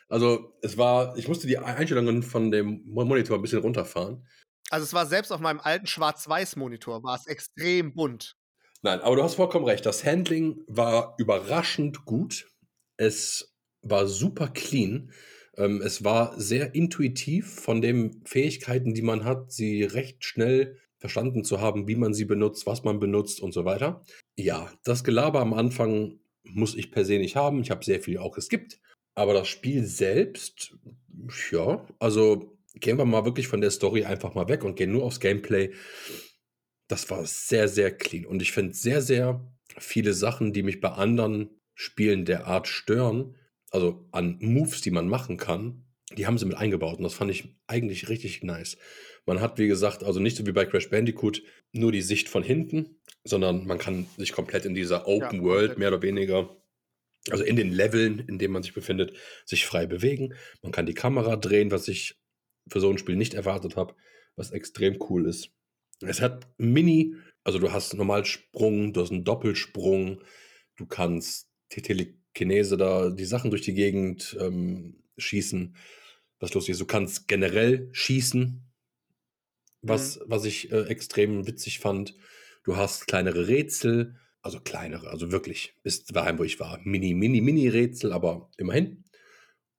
also 0.09 0.59
es 0.63 0.77
war, 0.77 1.17
ich 1.17 1.29
musste 1.29 1.47
die 1.47 1.57
Einstellungen 1.59 2.25
von 2.25 2.51
dem 2.51 2.83
Mo- 2.85 3.05
Monitor 3.05 3.37
ein 3.39 3.43
bisschen 3.43 3.61
runterfahren. 3.61 4.27
Also 4.71 4.85
es 4.85 4.93
war 4.93 5.07
selbst 5.07 5.31
auf 5.31 5.41
meinem 5.41 5.61
alten 5.61 5.87
Schwarz-Weiß-Monitor, 5.87 7.03
war 7.05 7.15
es 7.17 7.27
extrem 7.27 7.95
bunt. 7.95 8.37
Nein, 8.83 9.01
aber 9.01 9.17
du 9.17 9.23
hast 9.23 9.35
vollkommen 9.35 9.65
recht. 9.65 9.85
Das 9.87 10.05
Handling 10.05 10.63
war 10.67 11.15
überraschend 11.19 12.05
gut. 12.05 12.49
Es 12.97 13.55
war 13.83 14.07
super 14.07 14.49
clean. 14.49 15.13
Ähm, 15.57 15.83
es 15.83 16.05
war 16.05 16.39
sehr 16.41 16.75
intuitiv 16.75 17.53
von 17.53 17.81
den 17.81 18.23
Fähigkeiten, 18.25 18.95
die 18.95 19.03
man 19.03 19.25
hat, 19.25 19.53
sie 19.53 19.83
recht 19.83 20.25
schnell 20.25 20.79
verstanden 20.99 21.45
zu 21.45 21.61
haben, 21.61 21.87
wie 21.89 21.97
man 21.97 22.15
sie 22.15 22.25
benutzt, 22.25 22.67
was 22.67 22.85
man 22.85 22.99
benutzt 22.99 23.41
und 23.41 23.53
so 23.53 23.65
weiter. 23.65 24.03
Ja, 24.37 24.73
das 24.85 25.05
Gelaber 25.05 25.41
am 25.41 25.55
Anfang 25.55 26.21
muss 26.45 26.75
ich 26.75 26.91
per 26.91 27.05
se 27.05 27.19
nicht 27.19 27.37
haben. 27.37 27.61
Ich 27.61 27.71
habe 27.71 27.85
sehr 27.85 28.01
viel 28.01 28.19
auch 28.19 28.33
geskippt. 28.33 28.81
Aber 29.15 29.35
das 29.35 29.49
Spiel 29.49 29.85
selbst, 29.85 30.77
ja, 31.51 31.85
also 31.99 32.57
gehen 32.75 32.99
wir 32.99 33.05
mal 33.05 33.25
wirklich 33.25 33.49
von 33.49 33.61
der 33.61 33.73
Story 33.73 34.05
einfach 34.05 34.35
mal 34.35 34.49
weg 34.49 34.65
und 34.65 34.77
gehen 34.77 34.93
nur 34.93 35.05
aufs 35.05 35.21
Gameplay. 35.21 35.73
Das 36.89 37.11
war 37.11 37.25
sehr, 37.27 37.69
sehr 37.69 37.97
clean. 37.97 38.27
Und 38.27 38.43
ich 38.43 38.53
finde 38.53 38.75
sehr, 38.75 39.03
sehr 39.03 39.47
viele 39.79 40.15
Sachen, 40.15 40.53
die 40.53 40.63
mich 40.63 40.81
bei 40.81 40.91
anderen 40.91 41.51
Spielen 41.75 42.25
der 42.25 42.47
Art 42.47 42.67
stören, 42.67 43.37
also 43.71 44.09
an 44.11 44.39
Moves, 44.41 44.81
die 44.81 44.91
man 44.91 45.09
machen 45.09 45.37
kann, 45.37 45.85
die 46.17 46.27
haben 46.27 46.39
sie 46.39 46.47
mit 46.47 46.57
eingebaut. 46.57 46.99
Und 46.99 47.05
das 47.05 47.15
fand 47.15 47.31
ich 47.31 47.55
eigentlich 47.67 48.09
richtig 48.09 48.43
nice. 48.43 48.79
Man 49.27 49.41
hat, 49.41 49.59
wie 49.59 49.69
gesagt, 49.69 50.03
also 50.03 50.21
nicht 50.21 50.37
so 50.37 50.47
wie 50.47 50.53
bei 50.53 50.65
Crash 50.65 50.89
Bandicoot 50.89 51.43
nur 51.73 51.93
die 51.93 52.01
Sicht 52.01 52.29
von 52.29 52.43
hinten, 52.43 52.99
sondern 53.25 53.67
man 53.67 53.79
kann 53.79 54.07
sich 54.17 54.33
komplett 54.33 54.65
in 54.65 54.75
dieser 54.75 55.07
Open 55.07 55.41
Ja, 55.41 55.43
World 55.43 55.79
mehr 55.79 55.89
oder 55.89 56.03
weniger, 56.03 56.57
also 57.31 57.45
in 57.45 57.57
den 57.57 57.71
Leveln, 57.71 58.21
in 58.21 58.39
denen 58.39 58.55
man 58.55 58.63
sich 58.63 58.73
befindet, 58.73 59.13
sich 59.45 59.67
frei 59.67 59.87
bewegen. 59.87 60.35
Man 60.63 60.73
kann 60.73 60.87
die 60.87 60.95
Kamera 60.95 61.37
drehen, 61.37 61.71
was 61.71 61.89
ich 61.89 62.19
für 62.69 62.81
so 62.81 62.91
ein 62.91 62.99
Spiel 62.99 63.17
nicht 63.17 63.35
erwartet 63.35 63.77
habe, 63.77 63.95
was 64.35 64.51
extrem 64.51 64.99
cool 65.11 65.29
ist. 65.29 65.51
Es 66.01 66.21
hat 66.21 66.47
Mini, 66.59 67.15
also 67.45 67.59
du 67.59 67.73
hast 67.73 67.95
normal 67.95 68.25
Sprung, 68.25 68.93
du 68.93 69.01
hast 69.01 69.11
einen 69.11 69.25
Doppelsprung, 69.25 70.23
du 70.77 70.87
kannst 70.87 71.49
die 71.73 71.83
Telekinese 71.83 72.77
da, 72.77 73.11
die 73.11 73.25
Sachen 73.25 73.51
durch 73.51 73.63
die 73.63 73.75
Gegend 73.75 74.37
ähm, 74.41 75.03
schießen. 75.17 75.77
Was 76.41 76.55
lustig 76.55 76.73
ist, 76.73 76.81
du 76.81 76.87
kannst 76.87 77.27
generell 77.27 77.89
schießen, 77.93 78.63
was, 79.83 80.21
was 80.27 80.45
ich 80.45 80.71
äh, 80.71 80.85
extrem 80.85 81.47
witzig 81.47 81.81
fand. 81.81 82.15
Du 82.63 82.77
hast 82.77 83.07
kleinere 83.07 83.49
Rätsel, 83.49 84.17
also 84.41 84.61
kleinere, 84.61 85.11
also 85.11 85.33
wirklich, 85.33 85.75
bis 85.83 86.05
daheim, 86.05 86.39
wo 86.39 86.45
ich 86.45 86.61
war, 86.61 86.81
mini, 86.85 87.15
mini, 87.15 87.41
mini 87.41 87.69
Rätsel, 87.69 88.13
aber 88.13 88.51
immerhin. 88.57 89.05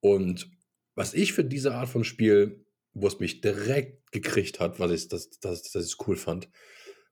Und 0.00 0.50
was 0.94 1.14
ich 1.14 1.32
für 1.32 1.44
diese 1.44 1.74
Art 1.74 1.88
von 1.88 2.04
Spiel, 2.04 2.64
wo 2.92 3.06
es 3.06 3.20
mich 3.20 3.40
direkt 3.40 3.99
gekriegt 4.10 4.60
hat, 4.60 4.80
was 4.80 4.90
ich 4.90 5.08
das, 5.08 5.30
das, 5.40 5.62
das 5.70 5.96
cool 6.06 6.16
fand, 6.16 6.48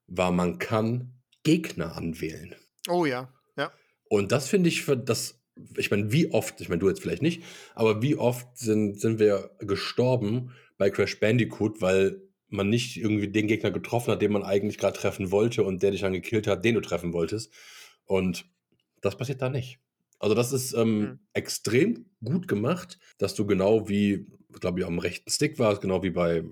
war, 0.07 0.33
man 0.33 0.59
kann 0.59 1.15
Gegner 1.43 1.97
anwählen. 1.97 2.55
Oh 2.89 3.05
ja, 3.07 3.33
ja. 3.57 3.73
Und 4.09 4.33
das 4.33 4.49
finde 4.49 4.69
ich 4.69 4.83
für 4.83 4.97
das, 4.97 5.41
ich 5.77 5.91
meine, 5.91 6.13
wie 6.13 6.31
oft, 6.33 6.61
ich 6.61 6.69
meine, 6.69 6.81
du 6.81 6.89
jetzt 6.89 7.03
vielleicht 7.03 7.23
nicht, 7.23 7.43
aber 7.75 8.03
wie 8.03 8.17
oft 8.17 8.57
sind, 8.59 9.01
sind 9.01 9.19
wir 9.19 9.51
gestorben 9.61 10.53
bei 10.79 10.91
Crash 10.91 11.21
Bandicoot, 11.21 11.81
weil 11.81 12.23
man 12.49 12.71
nicht 12.71 12.97
irgendwie 12.97 13.29
den 13.29 13.47
Gegner 13.47 13.71
getroffen 13.71 14.13
hat, 14.13 14.23
den 14.23 14.33
man 14.33 14.43
eigentlich 14.43 14.79
gerade 14.79 14.99
treffen 14.99 15.31
wollte 15.31 15.63
und 15.65 15.83
der 15.83 15.91
dich 15.91 16.01
dann 16.01 16.13
gekillt 16.15 16.47
hat, 16.47 16.65
den 16.65 16.75
du 16.77 16.81
treffen 16.81 17.13
wolltest. 17.13 17.53
Und 18.05 18.47
das 19.03 19.17
passiert 19.17 19.43
da 19.43 19.49
nicht. 19.51 19.79
Also 20.19 20.35
das 20.35 20.53
ist 20.53 20.73
ähm, 20.73 21.01
Hm. 21.01 21.19
extrem 21.35 22.07
gut 22.25 22.49
gemacht, 22.49 22.99
dass 23.19 23.35
du 23.35 23.47
genau 23.47 23.89
wie, 23.89 24.27
glaube 24.61 24.81
ich, 24.81 24.87
am 24.87 24.99
rechten 24.99 25.31
Stick 25.31 25.59
warst, 25.59 25.81
genau 25.81 26.03
wie 26.03 26.11
bei 26.11 26.45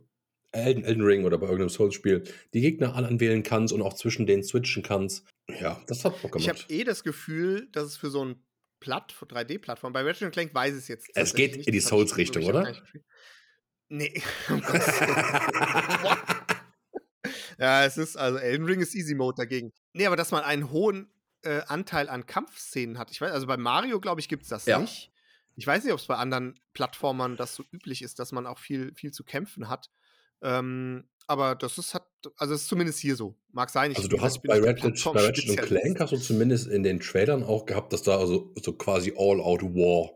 Elden, 0.56 0.84
Elden 0.84 1.02
Ring 1.04 1.24
oder 1.24 1.38
bei 1.38 1.46
irgendeinem 1.46 1.68
Souls-Spiel, 1.70 2.24
die 2.54 2.60
Gegner 2.60 2.94
an- 2.94 3.04
anwählen 3.04 3.42
kannst 3.42 3.72
und 3.72 3.82
auch 3.82 3.94
zwischen 3.94 4.26
denen 4.26 4.42
switchen 4.42 4.82
kannst. 4.82 5.24
Ja, 5.60 5.80
das 5.86 6.04
hat 6.04 6.20
Bock 6.22 6.36
Ich 6.36 6.48
habe 6.48 6.58
gemacht. 6.58 6.70
eh 6.72 6.84
das 6.84 7.04
Gefühl, 7.04 7.68
dass 7.72 7.84
es 7.84 7.96
für 7.96 8.10
so 8.10 8.24
ein 8.24 8.42
Platt, 8.80 9.12
3D-Plattform, 9.12 9.92
bei 9.92 10.02
Ratchet 10.02 10.32
Clank 10.32 10.54
weiß 10.54 10.72
ich 10.74 10.80
es 10.80 10.88
jetzt. 10.88 11.10
Es 11.14 11.34
geht 11.34 11.56
nicht, 11.56 11.66
in 11.66 11.72
die 11.72 11.80
Souls-Richtung, 11.80 12.44
oder? 12.44 12.76
Nee. 13.88 14.20
Ja, 17.58 17.84
es 17.84 17.96
ist, 17.96 18.16
also 18.16 18.38
Elden 18.38 18.66
Ring 18.66 18.80
ist 18.80 18.94
Easy 18.94 19.14
Mode 19.14 19.36
dagegen. 19.38 19.72
Nee, 19.94 20.06
aber 20.06 20.16
dass 20.16 20.30
man 20.30 20.44
einen 20.44 20.70
hohen 20.70 21.10
äh, 21.42 21.62
Anteil 21.66 22.08
an 22.10 22.26
Kampfszenen 22.26 22.98
hat. 22.98 23.10
Ich 23.10 23.20
weiß, 23.20 23.32
also 23.32 23.46
bei 23.46 23.56
Mario, 23.56 23.98
glaube 23.98 24.20
ich, 24.20 24.28
gibt 24.28 24.42
es 24.42 24.50
das 24.50 24.66
Ja. 24.66 24.78
nicht. 24.78 25.10
Ich 25.56 25.66
weiß 25.66 25.82
nicht, 25.84 25.92
ob 25.94 25.98
es 25.98 26.06
bei 26.06 26.16
anderen 26.16 26.60
Plattformern 26.74 27.36
das 27.38 27.54
so 27.54 27.64
üblich 27.72 28.02
ist, 28.02 28.18
dass 28.18 28.30
man 28.30 28.46
auch 28.46 28.58
viel, 28.58 28.92
viel 28.94 29.10
zu 29.12 29.24
kämpfen 29.24 29.70
hat. 29.70 29.88
Ähm, 30.42 31.04
aber 31.26 31.54
das 31.56 31.76
ist, 31.78 31.92
hat, 31.94 32.06
also 32.36 32.54
es 32.54 32.62
ist 32.62 32.68
zumindest 32.68 33.00
hier 33.00 33.16
so. 33.16 33.36
Mag 33.52 33.70
sein. 33.70 33.90
Ich, 33.90 33.96
Also 33.96 34.08
du 34.08 34.20
hast 34.20 34.42
bei 34.42 34.60
Ratchet, 34.60 35.02
bei 35.12 35.20
Ratchet 35.24 35.50
und. 35.50 35.56
Clank 35.58 36.00
hast 36.00 36.12
du 36.12 36.18
zumindest 36.18 36.68
in 36.68 36.82
den 36.82 37.00
Trailern 37.00 37.42
auch 37.42 37.66
gehabt, 37.66 37.92
dass 37.92 38.02
da 38.02 38.18
also 38.18 38.52
so 38.62 38.72
quasi 38.74 39.12
All-Out-War 39.16 40.12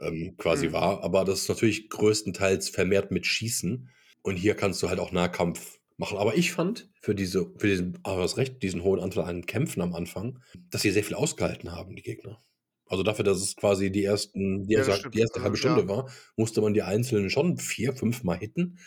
ähm, 0.00 0.34
quasi 0.38 0.68
Mhm. 0.68 0.72
war. 0.72 1.04
Aber 1.04 1.24
das 1.24 1.42
ist 1.42 1.48
natürlich 1.48 1.88
größtenteils 1.90 2.70
vermehrt 2.70 3.10
mit 3.10 3.26
Schießen. 3.26 3.90
Und 4.22 4.36
hier 4.36 4.54
kannst 4.54 4.82
du 4.82 4.88
halt 4.88 5.00
auch 5.00 5.12
Nahkampf 5.12 5.78
machen. 5.98 6.16
Aber 6.18 6.34
ich 6.36 6.52
fand 6.52 6.88
für 7.00 7.14
diese, 7.14 7.52
für 7.58 7.66
diesen, 7.66 7.98
aber 8.02 8.22
das 8.22 8.38
Recht, 8.38 8.62
diesen 8.62 8.82
hohen 8.82 9.00
Anteil 9.00 9.24
an 9.24 9.44
Kämpfen 9.44 9.82
am 9.82 9.94
Anfang, 9.94 10.40
dass 10.70 10.80
sie 10.82 10.90
sehr 10.90 11.04
viel 11.04 11.14
ausgehalten 11.14 11.72
haben, 11.72 11.94
die 11.94 12.02
Gegner. 12.02 12.42
Also 12.86 13.02
dafür, 13.02 13.24
dass 13.24 13.38
es 13.40 13.54
quasi 13.54 13.90
die 13.92 14.04
ersten, 14.04 14.66
die 14.66 14.74
Ja, 14.74 14.80
das 14.80 14.88
erste, 14.88 15.10
die 15.10 15.20
erste 15.20 15.34
Also, 15.36 15.44
halbe 15.44 15.56
Stunde 15.58 15.82
ja. 15.82 15.88
war, 15.88 16.10
musste 16.36 16.60
man 16.62 16.74
die 16.74 16.82
einzelnen 16.82 17.28
schon 17.30 17.58
vier, 17.58 17.94
fünf 17.94 18.24
Mal 18.24 18.38
hitten, 18.38 18.78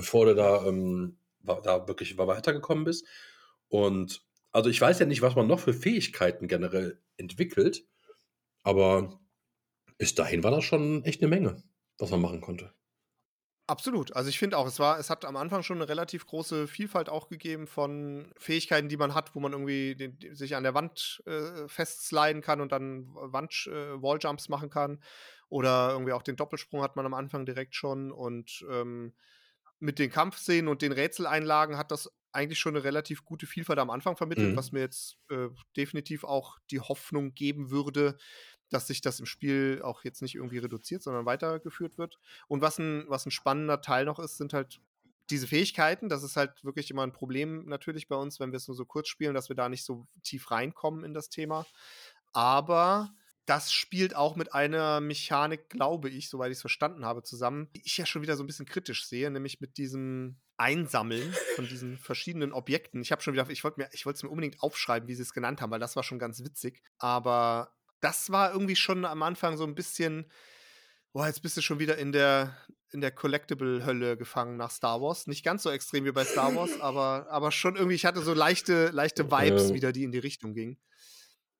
bevor 0.00 0.24
du 0.24 0.34
da, 0.34 0.64
ähm, 0.66 1.18
da 1.42 1.86
wirklich 1.86 2.16
weitergekommen 2.16 2.84
bist. 2.84 3.06
Und 3.68 4.22
also 4.50 4.70
ich 4.70 4.80
weiß 4.80 4.98
ja 4.98 5.06
nicht, 5.06 5.20
was 5.20 5.36
man 5.36 5.46
noch 5.46 5.60
für 5.60 5.74
Fähigkeiten 5.74 6.48
generell 6.48 6.98
entwickelt, 7.18 7.84
aber 8.62 9.20
bis 9.98 10.14
dahin 10.14 10.42
war 10.42 10.50
das 10.50 10.64
schon 10.64 11.04
echt 11.04 11.20
eine 11.20 11.28
Menge, 11.28 11.62
was 11.98 12.10
man 12.10 12.22
machen 12.22 12.40
konnte. 12.40 12.72
Absolut. 13.66 14.16
Also 14.16 14.30
ich 14.30 14.38
finde 14.38 14.56
auch, 14.56 14.66
es 14.66 14.80
war, 14.80 14.98
es 14.98 15.10
hat 15.10 15.24
am 15.24 15.36
Anfang 15.36 15.62
schon 15.62 15.76
eine 15.76 15.88
relativ 15.88 16.26
große 16.26 16.66
Vielfalt 16.66 17.08
auch 17.08 17.28
gegeben 17.28 17.68
von 17.68 18.32
Fähigkeiten, 18.36 18.88
die 18.88 18.96
man 18.96 19.14
hat, 19.14 19.34
wo 19.36 19.40
man 19.40 19.52
irgendwie 19.52 19.94
den, 19.94 20.18
sich 20.34 20.56
an 20.56 20.64
der 20.64 20.74
Wand 20.74 21.22
äh, 21.26 21.68
festsliden 21.68 22.42
kann 22.42 22.60
und 22.60 22.72
dann 22.72 23.14
Wand 23.14 23.68
äh, 23.70 24.02
Walljumps 24.02 24.48
machen 24.48 24.70
kann. 24.70 25.00
Oder 25.50 25.90
irgendwie 25.92 26.14
auch 26.14 26.22
den 26.22 26.34
Doppelsprung 26.36 26.82
hat 26.82 26.96
man 26.96 27.06
am 27.06 27.14
Anfang 27.14 27.46
direkt 27.46 27.76
schon. 27.76 28.10
Und 28.10 28.64
ähm, 28.68 29.12
mit 29.80 29.98
den 29.98 30.10
Kampfszenen 30.10 30.68
und 30.68 30.82
den 30.82 30.92
Rätseleinlagen 30.92 31.76
hat 31.76 31.90
das 31.90 32.10
eigentlich 32.32 32.60
schon 32.60 32.76
eine 32.76 32.84
relativ 32.84 33.24
gute 33.24 33.46
Vielfalt 33.46 33.78
am 33.80 33.90
Anfang 33.90 34.16
vermittelt, 34.16 34.52
Mhm. 34.52 34.56
was 34.56 34.70
mir 34.72 34.80
jetzt 34.80 35.18
äh, 35.30 35.48
definitiv 35.76 36.22
auch 36.24 36.58
die 36.70 36.80
Hoffnung 36.80 37.34
geben 37.34 37.70
würde, 37.70 38.16
dass 38.68 38.86
sich 38.86 39.00
das 39.00 39.18
im 39.18 39.26
Spiel 39.26 39.80
auch 39.82 40.04
jetzt 40.04 40.22
nicht 40.22 40.36
irgendwie 40.36 40.58
reduziert, 40.58 41.02
sondern 41.02 41.26
weitergeführt 41.26 41.98
wird. 41.98 42.20
Und 42.46 42.62
was 42.62 42.78
ein, 42.78 43.04
was 43.08 43.26
ein 43.26 43.32
spannender 43.32 43.80
Teil 43.80 44.04
noch 44.04 44.20
ist, 44.20 44.36
sind 44.36 44.52
halt 44.52 44.80
diese 45.28 45.48
Fähigkeiten. 45.48 46.08
Das 46.08 46.22
ist 46.22 46.36
halt 46.36 46.62
wirklich 46.62 46.90
immer 46.90 47.02
ein 47.02 47.12
Problem 47.12 47.64
natürlich 47.66 48.06
bei 48.06 48.16
uns, 48.16 48.38
wenn 48.38 48.52
wir 48.52 48.58
es 48.58 48.68
nur 48.68 48.76
so 48.76 48.84
kurz 48.84 49.08
spielen, 49.08 49.34
dass 49.34 49.48
wir 49.48 49.56
da 49.56 49.68
nicht 49.68 49.84
so 49.84 50.06
tief 50.22 50.50
reinkommen 50.52 51.04
in 51.04 51.14
das 51.14 51.30
Thema. 51.30 51.66
Aber 52.32 53.10
das 53.50 53.72
spielt 53.72 54.14
auch 54.14 54.36
mit 54.36 54.54
einer 54.54 55.00
Mechanik, 55.00 55.68
glaube 55.70 56.08
ich, 56.08 56.30
soweit 56.30 56.52
ich 56.52 56.58
es 56.58 56.60
verstanden 56.60 57.04
habe, 57.04 57.24
zusammen, 57.24 57.68
die 57.74 57.82
ich 57.84 57.96
ja 57.96 58.06
schon 58.06 58.22
wieder 58.22 58.36
so 58.36 58.44
ein 58.44 58.46
bisschen 58.46 58.64
kritisch 58.64 59.08
sehe, 59.08 59.28
nämlich 59.28 59.60
mit 59.60 59.76
diesem 59.76 60.38
Einsammeln 60.56 61.34
von 61.56 61.66
diesen 61.66 61.98
verschiedenen 61.98 62.52
Objekten. 62.52 63.02
Ich 63.02 63.10
habe 63.10 63.22
schon 63.22 63.34
wieder, 63.34 63.50
ich 63.50 63.64
wollte 63.64 63.80
mir, 63.80 63.88
ich 63.90 64.06
wollte 64.06 64.18
es 64.18 64.22
mir 64.22 64.28
unbedingt 64.28 64.62
aufschreiben, 64.62 65.08
wie 65.08 65.16
sie 65.16 65.22
es 65.22 65.32
genannt 65.32 65.60
haben, 65.60 65.72
weil 65.72 65.80
das 65.80 65.96
war 65.96 66.04
schon 66.04 66.20
ganz 66.20 66.44
witzig. 66.44 66.80
Aber 66.98 67.74
das 68.00 68.30
war 68.30 68.52
irgendwie 68.52 68.76
schon 68.76 69.04
am 69.04 69.20
Anfang 69.24 69.56
so 69.56 69.64
ein 69.64 69.74
bisschen, 69.74 70.30
boah, 71.12 71.26
jetzt 71.26 71.42
bist 71.42 71.56
du 71.56 71.60
schon 71.60 71.80
wieder 71.80 71.98
in 71.98 72.12
der, 72.12 72.56
in 72.92 73.00
der 73.00 73.10
Collectible-Hölle 73.10 74.16
gefangen 74.16 74.58
nach 74.58 74.70
Star 74.70 75.02
Wars. 75.02 75.26
Nicht 75.26 75.44
ganz 75.44 75.64
so 75.64 75.70
extrem 75.70 76.04
wie 76.04 76.12
bei 76.12 76.24
Star 76.24 76.54
Wars, 76.54 76.70
aber, 76.80 77.26
aber 77.30 77.50
schon 77.50 77.74
irgendwie, 77.74 77.96
ich 77.96 78.06
hatte 78.06 78.22
so 78.22 78.32
leichte, 78.32 78.90
leichte 78.90 79.28
Vibes 79.28 79.70
Ja. 79.70 79.74
wieder, 79.74 79.92
die 79.92 80.04
in 80.04 80.12
die 80.12 80.18
Richtung 80.20 80.54
gingen. 80.54 80.78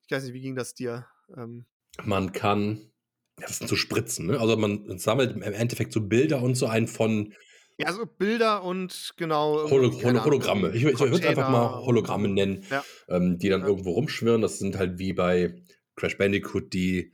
Ich 0.05 0.11
weiß 0.15 0.23
nicht, 0.23 0.33
wie 0.33 0.41
ging 0.41 0.55
das 0.55 0.73
dir? 0.73 1.05
Ähm, 1.35 1.65
Man 2.03 2.31
kann, 2.31 2.91
das 3.37 3.57
sind 3.59 3.67
so 3.67 3.75
Spritzen, 3.75 4.27
ne? 4.27 4.39
Also 4.39 4.55
man 4.57 4.97
sammelt 4.97 5.35
im 5.35 5.41
Endeffekt 5.41 5.91
so 5.93 6.01
Bilder 6.01 6.41
und 6.41 6.55
so 6.55 6.67
ein 6.67 6.87
von 6.87 7.33
ja, 7.77 7.91
so 7.93 8.05
Bilder 8.05 8.63
und 8.63 9.13
genau. 9.17 9.67
Holo 9.69 9.91
Holo 10.03 10.23
Hologramme. 10.23 10.71
Ich, 10.75 10.83
ich 10.83 10.99
würde 10.99 11.27
einfach 11.29 11.49
mal 11.49 11.81
Hologramme 11.83 12.27
nennen, 12.27 12.63
Ja. 12.69 12.83
ähm, 13.09 13.39
die 13.39 13.49
dann 13.49 13.61
Ja. 13.61 13.67
irgendwo 13.67 13.91
rumschwirren. 13.93 14.41
Das 14.41 14.59
sind 14.59 14.77
halt 14.77 14.99
wie 14.99 15.13
bei 15.13 15.55
Crash 15.95 16.17
Bandicoot 16.17 16.73
die, 16.73 17.11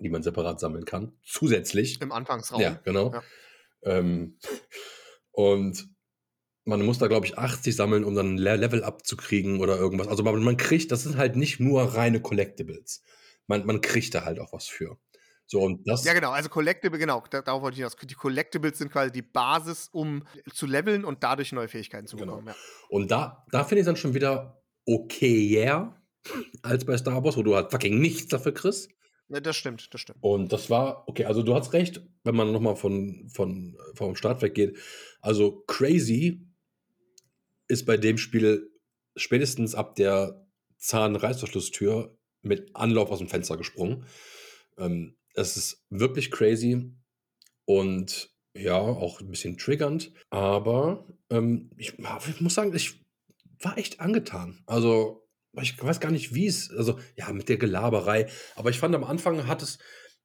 die 0.00 0.10
man 0.10 0.22
separat 0.22 0.60
sammeln 0.60 0.84
kann. 0.84 1.16
Zusätzlich. 1.24 2.00
Im 2.02 2.12
Anfangsraum. 2.12 2.60
Ja, 2.60 2.78
genau. 2.84 3.12
Ja. 3.12 3.22
Ähm, 3.82 4.38
und 5.30 5.88
man 6.64 6.84
muss 6.84 6.98
da, 6.98 7.06
glaube 7.08 7.26
ich, 7.26 7.36
80 7.38 7.74
sammeln, 7.76 8.04
um 8.04 8.14
dann 8.14 8.34
ein 8.34 8.38
Le- 8.38 8.56
Level 8.56 8.82
abzukriegen 8.84 9.60
oder 9.60 9.76
irgendwas. 9.76 10.08
Also 10.08 10.22
man, 10.22 10.42
man 10.42 10.56
kriegt, 10.56 10.90
das 10.92 11.02
sind 11.02 11.16
halt 11.16 11.36
nicht 11.36 11.60
nur 11.60 11.82
reine 11.82 12.20
Collectibles. 12.20 13.02
Man, 13.46 13.66
man 13.66 13.80
kriegt 13.80 14.14
da 14.14 14.24
halt 14.24 14.40
auch 14.40 14.52
was 14.52 14.66
für. 14.66 14.96
So, 15.46 15.60
und 15.60 15.86
das. 15.86 16.04
Ja, 16.04 16.14
genau, 16.14 16.30
also 16.30 16.48
Collectible, 16.48 16.98
genau, 16.98 17.22
da, 17.28 17.42
darauf 17.42 17.60
wollte 17.60 17.74
ich 17.74 17.78
hinaus. 17.80 17.96
Die 18.02 18.14
Collectibles 18.14 18.78
sind 18.78 18.90
quasi 18.90 19.12
die 19.12 19.20
Basis, 19.20 19.88
um 19.92 20.26
zu 20.54 20.64
leveln 20.66 21.04
und 21.04 21.22
dadurch 21.22 21.52
neue 21.52 21.68
Fähigkeiten 21.68 22.06
zu 22.06 22.16
Genau. 22.16 22.32
bekommen. 22.36 22.48
Ja. 22.48 22.54
Und 22.88 23.10
da, 23.10 23.44
da 23.50 23.64
finde 23.64 23.80
ich 23.80 23.82
es 23.82 23.86
dann 23.86 23.96
schon 23.96 24.14
wieder 24.14 24.62
okayer 24.86 26.00
als 26.62 26.86
bei 26.86 26.96
Star 26.96 27.22
Wars, 27.22 27.36
wo 27.36 27.42
du 27.42 27.54
halt 27.54 27.70
fucking 27.70 27.98
nichts 28.00 28.28
dafür 28.28 28.52
kriegst. 28.54 28.90
Ja, 29.28 29.40
das 29.40 29.56
stimmt, 29.56 29.92
das 29.92 30.00
stimmt. 30.00 30.18
Und 30.22 30.52
das 30.52 30.70
war, 30.70 31.06
okay, 31.08 31.24
also 31.26 31.42
du 31.42 31.54
hast 31.54 31.72
recht, 31.74 32.02
wenn 32.24 32.34
man 32.36 32.52
nochmal 32.52 32.76
von, 32.76 33.28
von, 33.28 33.76
vom 33.94 34.16
Start 34.16 34.40
weggeht. 34.42 34.78
Also 35.20 35.62
crazy 35.66 36.46
ist 37.68 37.86
bei 37.86 37.96
dem 37.96 38.18
Spiel 38.18 38.70
spätestens 39.16 39.74
ab 39.74 39.94
der 39.94 40.46
Zahnreißverschlusstür 40.78 42.16
mit 42.42 42.74
Anlauf 42.74 43.10
aus 43.10 43.18
dem 43.18 43.28
Fenster 43.28 43.56
gesprungen. 43.56 44.06
Ähm, 44.76 45.16
es 45.34 45.56
ist 45.56 45.84
wirklich 45.90 46.30
crazy 46.30 46.92
und 47.64 48.30
ja, 48.56 48.76
auch 48.76 49.20
ein 49.20 49.30
bisschen 49.30 49.56
triggernd, 49.56 50.12
aber 50.30 51.08
ähm, 51.30 51.70
ich, 51.76 51.94
ich 51.98 52.40
muss 52.40 52.54
sagen, 52.54 52.74
ich 52.74 53.00
war 53.60 53.78
echt 53.78 54.00
angetan. 54.00 54.62
Also, 54.66 55.26
ich 55.60 55.80
weiß 55.82 55.98
gar 56.00 56.12
nicht, 56.12 56.34
wie 56.34 56.46
es, 56.46 56.70
also 56.70 56.98
ja, 57.16 57.32
mit 57.32 57.48
der 57.48 57.56
Gelaberei, 57.56 58.28
aber 58.54 58.70
ich 58.70 58.78
fand 58.78 58.94
am 58.94 59.04
Anfang 59.04 59.46
hat 59.46 59.62
es, 59.62 59.78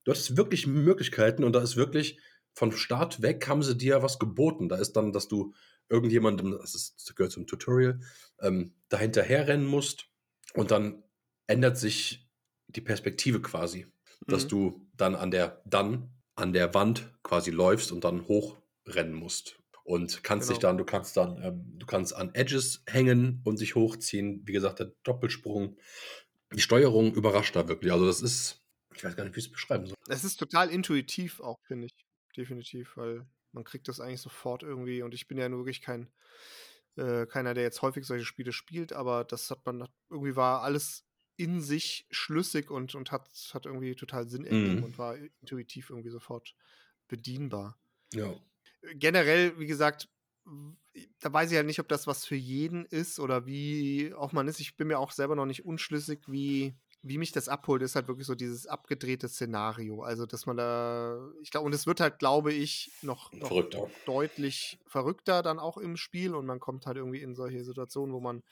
du 0.03 0.11
hattest 0.11 0.37
wirklich 0.37 0.67
Möglichkeiten 0.67 1.43
und 1.43 1.53
da 1.53 1.61
ist 1.61 1.75
wirklich 1.75 2.19
von 2.53 2.71
Start 2.71 3.21
weg 3.21 3.47
haben 3.47 3.63
sie 3.63 3.77
dir 3.77 4.03
was 4.03 4.19
geboten. 4.19 4.69
Da 4.69 4.77
ist 4.77 4.93
dann, 4.93 5.13
dass 5.13 5.27
du 5.27 5.53
irgendjemandem, 5.89 6.51
das, 6.59 6.75
ist, 6.75 6.95
das 7.09 7.15
gehört 7.15 7.31
zum 7.31 7.47
Tutorial, 7.47 7.99
ähm, 8.41 8.75
dahinterher 8.89 9.47
rennen 9.47 9.65
musst 9.65 10.07
und 10.53 10.71
dann 10.71 11.03
ändert 11.47 11.77
sich 11.77 12.29
die 12.67 12.81
Perspektive 12.81 13.41
quasi, 13.41 13.87
dass 14.27 14.45
Mhm. 14.45 14.49
du 14.49 14.87
dann 14.95 15.15
an 15.15 15.31
der 15.31 15.61
dann 15.65 16.11
an 16.35 16.53
der 16.53 16.73
Wand 16.73 17.13
quasi 17.23 17.51
läufst 17.51 17.91
und 17.91 18.03
dann 18.05 18.27
hochrennen 18.27 19.13
musst 19.13 19.59
und 19.83 20.23
kannst 20.23 20.49
dich 20.49 20.59
Genau. 20.59 20.69
dann, 20.69 20.77
du 20.77 20.85
kannst 20.85 21.17
dann, 21.17 21.41
ähm, 21.43 21.73
du 21.77 21.85
kannst 21.85 22.15
an 22.15 22.33
Edges 22.33 22.83
hängen 22.87 23.41
und 23.43 23.59
dich 23.59 23.75
hochziehen. 23.75 24.43
Wie 24.45 24.53
gesagt, 24.53 24.79
der 24.79 24.93
Doppelsprung, 25.03 25.77
die 26.53 26.61
Steuerung 26.61 27.13
überrascht 27.13 27.55
da 27.55 27.67
wirklich. 27.67 27.91
Also 27.91 28.05
das 28.05 28.21
ist, 28.21 28.63
ich 28.95 29.03
weiß 29.03 29.15
gar 29.17 29.23
nicht, 29.25 29.35
wie 29.35 29.39
ich 29.39 29.47
es 29.47 29.51
beschreiben 29.51 29.85
soll. 29.87 29.95
Es 30.07 30.23
ist 30.23 30.37
total 30.37 30.69
intuitiv 30.69 31.39
auch, 31.41 31.57
finde 31.67 31.87
ich. 31.87 32.05
Definitiv, 32.37 32.95
weil 32.95 33.27
man 33.51 33.63
kriegt 33.63 33.87
das 33.87 33.99
eigentlich 33.99 34.21
sofort 34.21 34.63
irgendwie 34.63 35.01
und 35.01 35.13
ich 35.13 35.27
bin 35.27 35.37
ja 35.37 35.49
nur 35.49 35.59
wirklich 35.59 35.81
kein 35.81 36.11
äh, 36.95 37.25
keiner, 37.25 37.53
der 37.53 37.63
jetzt 37.63 37.81
häufig 37.81 38.05
solche 38.05 38.25
Spiele 38.25 38.51
spielt, 38.51 38.93
aber 38.93 39.23
das 39.23 39.49
hat 39.51 39.65
man 39.65 39.87
irgendwie 40.09 40.35
war 40.35 40.61
alles 40.63 41.05
in 41.37 41.61
sich 41.61 42.05
schlüssig 42.11 42.69
und, 42.69 42.95
und 42.95 43.11
hat, 43.11 43.29
hat 43.53 43.65
irgendwie 43.65 43.95
total 43.95 44.27
Sinn 44.27 44.45
ergeben 44.45 44.77
Mhm. 44.77 44.83
und 44.83 44.97
war 44.97 45.15
intuitiv 45.41 45.89
irgendwie 45.89 46.09
sofort 46.09 46.53
bedienbar. 47.07 47.79
Ja. 48.13 48.35
Generell, 48.95 49.57
wie 49.57 49.67
gesagt, 49.67 50.09
da 51.19 51.31
weiß 51.31 51.51
ich 51.51 51.55
ja 51.55 51.63
nicht, 51.63 51.79
ob 51.79 51.87
das 51.87 52.07
was 52.07 52.25
für 52.25 52.35
jeden 52.35 52.85
ist 52.85 53.19
oder 53.19 53.45
wie 53.45 54.13
auch 54.13 54.31
man 54.33 54.47
ist. 54.47 54.59
Ich 54.59 54.75
bin 54.75 54.87
mir 54.87 54.99
auch 54.99 55.11
selber 55.11 55.35
noch 55.35 55.45
nicht 55.45 55.63
unschlüssig, 55.63 56.19
wie, 56.27 56.75
wie 57.01 57.17
mich 57.17 57.31
das 57.31 57.47
abholt, 57.47 57.81
ist 57.81 57.95
halt 57.95 58.07
wirklich 58.07 58.27
so 58.27 58.35
dieses 58.35 58.67
abgedrehte 58.67 59.29
Szenario. 59.29 60.01
Also, 60.03 60.25
dass 60.25 60.45
man 60.45 60.57
da, 60.57 61.29
ich 61.41 61.51
glaube, 61.51 61.65
und 61.65 61.73
es 61.73 61.87
wird 61.87 62.01
halt, 62.01 62.19
glaube 62.19 62.51
ich, 62.51 62.91
noch, 63.01 63.31
noch 63.31 63.47
Verrückter. 63.47 63.89
deutlich 64.05 64.79
verrückter 64.85 65.41
dann 65.41 65.59
auch 65.59 65.77
im 65.77 65.95
Spiel 65.95 66.35
und 66.35 66.45
man 66.45 66.59
kommt 66.59 66.85
halt 66.85 66.97
irgendwie 66.97 67.21
in 67.21 67.35
solche 67.35 67.63
Situationen, 67.63 68.13
wo 68.13 68.19
man, 68.19 68.43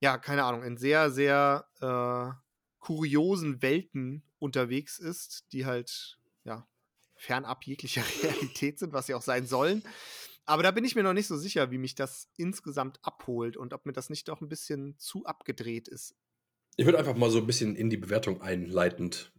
ja, 0.00 0.18
keine 0.18 0.44
Ahnung, 0.44 0.62
in 0.62 0.76
sehr, 0.76 1.10
sehr 1.10 1.66
äh, 1.80 2.36
kuriosen 2.78 3.62
Welten 3.62 4.22
unterwegs 4.38 4.98
ist, 4.98 5.46
die 5.52 5.64
halt, 5.64 6.18
ja, 6.44 6.66
fernab 7.14 7.64
jeglicher 7.64 8.02
Realität 8.22 8.78
sind, 8.78 8.92
was 8.92 9.06
sie 9.06 9.14
auch 9.14 9.22
sein 9.22 9.46
sollen. 9.46 9.82
Aber 10.44 10.62
da 10.62 10.70
bin 10.70 10.84
ich 10.84 10.94
mir 10.94 11.02
noch 11.02 11.14
nicht 11.14 11.26
so 11.26 11.36
sicher, 11.36 11.70
wie 11.70 11.78
mich 11.78 11.94
das 11.94 12.28
insgesamt 12.36 13.00
abholt 13.02 13.56
und 13.56 13.72
ob 13.72 13.86
mir 13.86 13.92
das 13.92 14.10
nicht 14.10 14.28
doch 14.28 14.40
ein 14.40 14.48
bisschen 14.48 14.96
zu 14.98 15.24
abgedreht 15.24 15.88
ist. 15.88 16.14
Ich 16.76 16.84
würde 16.84 16.98
einfach 16.98 17.16
mal 17.16 17.30
so 17.30 17.38
ein 17.38 17.46
bisschen 17.46 17.74
in 17.74 17.88
die 17.88 17.96
Bewertung 17.96 18.42
einleitend. 18.42 19.32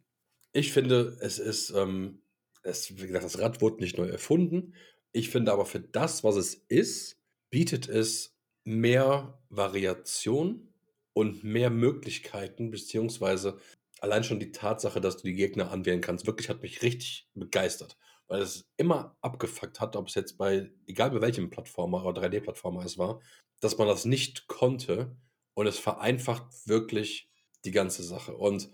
Ich 0.53 0.73
finde, 0.73 1.17
es 1.21 1.37
ist, 1.37 1.69
ähm, 1.69 2.23
es, 2.63 2.97
wie 2.97 3.05
gesagt, 3.05 3.25
das 3.25 3.39
Rad 3.39 3.61
wurde 3.61 3.81
nicht 3.81 3.97
neu 3.97 4.07
erfunden. 4.07 4.73
Ich 5.11 5.29
finde 5.29 5.51
aber 5.51 5.65
für 5.65 5.79
das, 5.79 6.23
was 6.23 6.35
es 6.35 6.55
ist, 6.55 7.21
bietet 7.51 7.87
es 7.87 8.35
mehr 8.63 9.39
Variation 9.49 10.73
und 11.13 11.43
mehr 11.43 11.69
Möglichkeiten, 11.69 12.71
beziehungsweise 12.71 13.59
allein 13.99 14.23
schon 14.23 14.39
die 14.39 14.51
Tatsache, 14.51 14.99
dass 14.99 15.17
du 15.17 15.23
die 15.23 15.35
Gegner 15.35 15.71
anwählen 15.71 16.01
kannst, 16.01 16.25
wirklich 16.27 16.49
hat 16.49 16.63
mich 16.63 16.81
richtig 16.81 17.29
begeistert. 17.35 17.97
Weil 18.27 18.41
es 18.41 18.67
immer 18.77 19.15
abgefuckt 19.21 19.79
hat, 19.79 19.95
ob 19.95 20.07
es 20.07 20.15
jetzt 20.15 20.37
bei, 20.37 20.71
egal 20.85 21.11
bei 21.11 21.21
welchem 21.21 21.49
Plattformer 21.49 22.03
oder 22.03 22.23
3D-Plattformer 22.23 22.83
es 22.83 22.97
war, 22.97 23.21
dass 23.59 23.77
man 23.77 23.87
das 23.87 24.05
nicht 24.05 24.47
konnte 24.47 25.15
und 25.53 25.65
es 25.65 25.79
vereinfacht 25.79 26.67
wirklich 26.67 27.29
die 27.65 27.71
ganze 27.71 28.03
Sache. 28.03 28.35
Und 28.35 28.69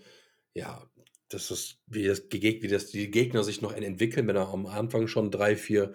ja, 0.54 0.88
das 1.30 1.52
ist, 1.52 1.80
wie, 1.88 2.06
das, 2.06 2.24
wie 2.32 2.68
das 2.68 2.88
die 2.88 3.10
Gegner 3.10 3.44
sich 3.44 3.62
noch 3.62 3.74
entwickeln, 3.74 4.28
wenn 4.28 4.36
du 4.36 4.42
am 4.42 4.66
Anfang 4.66 5.08
schon 5.08 5.32
drei, 5.32 5.56
vier, 5.56 5.94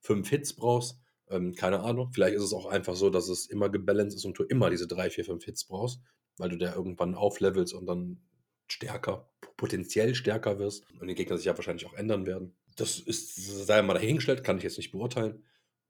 fünf 0.00 0.28
Hits 0.28 0.54
brauchst. 0.54 1.00
Ähm, 1.28 1.54
keine 1.54 1.80
Ahnung. 1.80 2.12
Vielleicht 2.12 2.36
ist 2.36 2.42
es 2.42 2.52
auch 2.52 2.66
einfach 2.66 2.94
so, 2.94 3.10
dass 3.10 3.28
es 3.28 3.46
immer 3.46 3.68
gebalanced 3.68 4.16
ist 4.16 4.24
und 4.24 4.38
du 4.38 4.44
immer 4.44 4.70
diese 4.70 4.86
drei, 4.86 5.10
vier, 5.10 5.24
fünf 5.24 5.44
Hits 5.44 5.64
brauchst, 5.64 6.00
weil 6.36 6.50
du 6.50 6.56
da 6.56 6.74
irgendwann 6.74 7.14
auflevelst 7.14 7.74
und 7.74 7.86
dann 7.86 8.20
stärker, 8.68 9.30
potenziell 9.56 10.14
stärker 10.14 10.58
wirst 10.58 10.84
und 11.00 11.08
die 11.08 11.14
Gegner 11.14 11.36
sich 11.36 11.46
ja 11.46 11.56
wahrscheinlich 11.56 11.86
auch 11.86 11.94
ändern 11.94 12.26
werden. 12.26 12.56
Das 12.76 12.98
ist, 12.98 13.34
sei 13.66 13.82
mal 13.82 13.94
dahingestellt, 13.94 14.44
kann 14.44 14.58
ich 14.58 14.64
jetzt 14.64 14.76
nicht 14.76 14.92
beurteilen. 14.92 15.44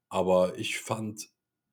Aber 0.09 0.57
ich 0.57 0.79
fand, 0.79 1.29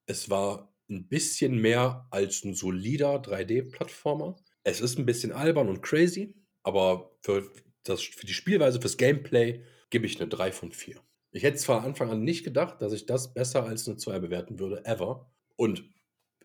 es 0.06 0.30
war 0.30 0.74
ein 0.90 1.08
bisschen 1.08 1.60
mehr 1.60 2.08
als 2.10 2.44
ein 2.44 2.56
solider 2.56 3.22
3D-Plattformer. 3.22 4.36
Es 4.64 4.82
ist 4.82 4.98
ein 4.98 5.06
bisschen 5.06 5.32
albern 5.32 5.70
und 5.70 5.82
crazy, 5.82 6.36
aber 6.64 7.16
für, 7.22 7.52
das, 7.84 8.02
für 8.02 8.26
die 8.26 8.34
Spielweise, 8.34 8.80
fürs 8.80 8.98
Gameplay 8.98 9.64
gebe 9.90 10.06
ich 10.06 10.20
eine 10.20 10.30
3 10.30 10.52
von 10.52 10.72
4. 10.72 11.02
Ich 11.32 11.44
hätte 11.44 11.58
zwar 11.58 11.84
Anfang 11.84 12.10
an 12.10 12.24
nicht 12.24 12.44
gedacht, 12.44 12.82
dass 12.82 12.94
ich 12.94 13.06
das 13.06 13.34
besser 13.34 13.64
als 13.64 13.88
eine 13.88 13.98
2 13.98 14.20
bewerten 14.20 14.60
würde, 14.60 14.86
ever. 14.86 15.32
Und 15.56 15.84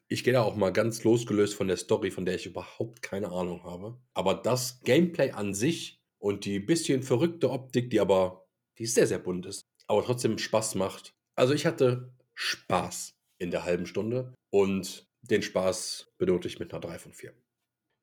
ich 0.08 0.24
gehe 0.24 0.32
da 0.32 0.42
auch 0.42 0.56
mal 0.56 0.72
ganz 0.72 1.04
losgelöst 1.04 1.54
von 1.54 1.68
der 1.68 1.76
Story, 1.76 2.10
von 2.10 2.24
der 2.24 2.34
ich 2.34 2.46
überhaupt 2.46 3.02
keine 3.02 3.28
Ahnung 3.28 3.62
habe. 3.64 4.00
Aber 4.14 4.34
das 4.34 4.80
Gameplay 4.80 5.32
an 5.32 5.54
sich 5.54 6.00
und 6.18 6.44
die 6.44 6.58
bisschen 6.58 7.02
verrückte 7.02 7.50
Optik, 7.50 7.90
die 7.90 8.00
aber, 8.00 8.48
die 8.78 8.86
sehr, 8.86 9.06
sehr 9.06 9.18
bunt 9.18 9.46
ist, 9.46 9.62
aber 9.86 10.02
trotzdem 10.02 10.38
Spaß 10.38 10.74
macht. 10.74 11.14
Also 11.34 11.52
ich 11.54 11.66
hatte 11.66 12.12
Spaß 12.34 13.14
in 13.38 13.50
der 13.50 13.64
halben 13.64 13.86
Stunde 13.86 14.34
und 14.50 15.06
den 15.22 15.42
Spaß 15.42 16.12
benote 16.18 16.48
ich 16.48 16.58
mit 16.58 16.72
einer 16.72 16.80
3 16.80 16.98
von 16.98 17.12
4. 17.12 17.34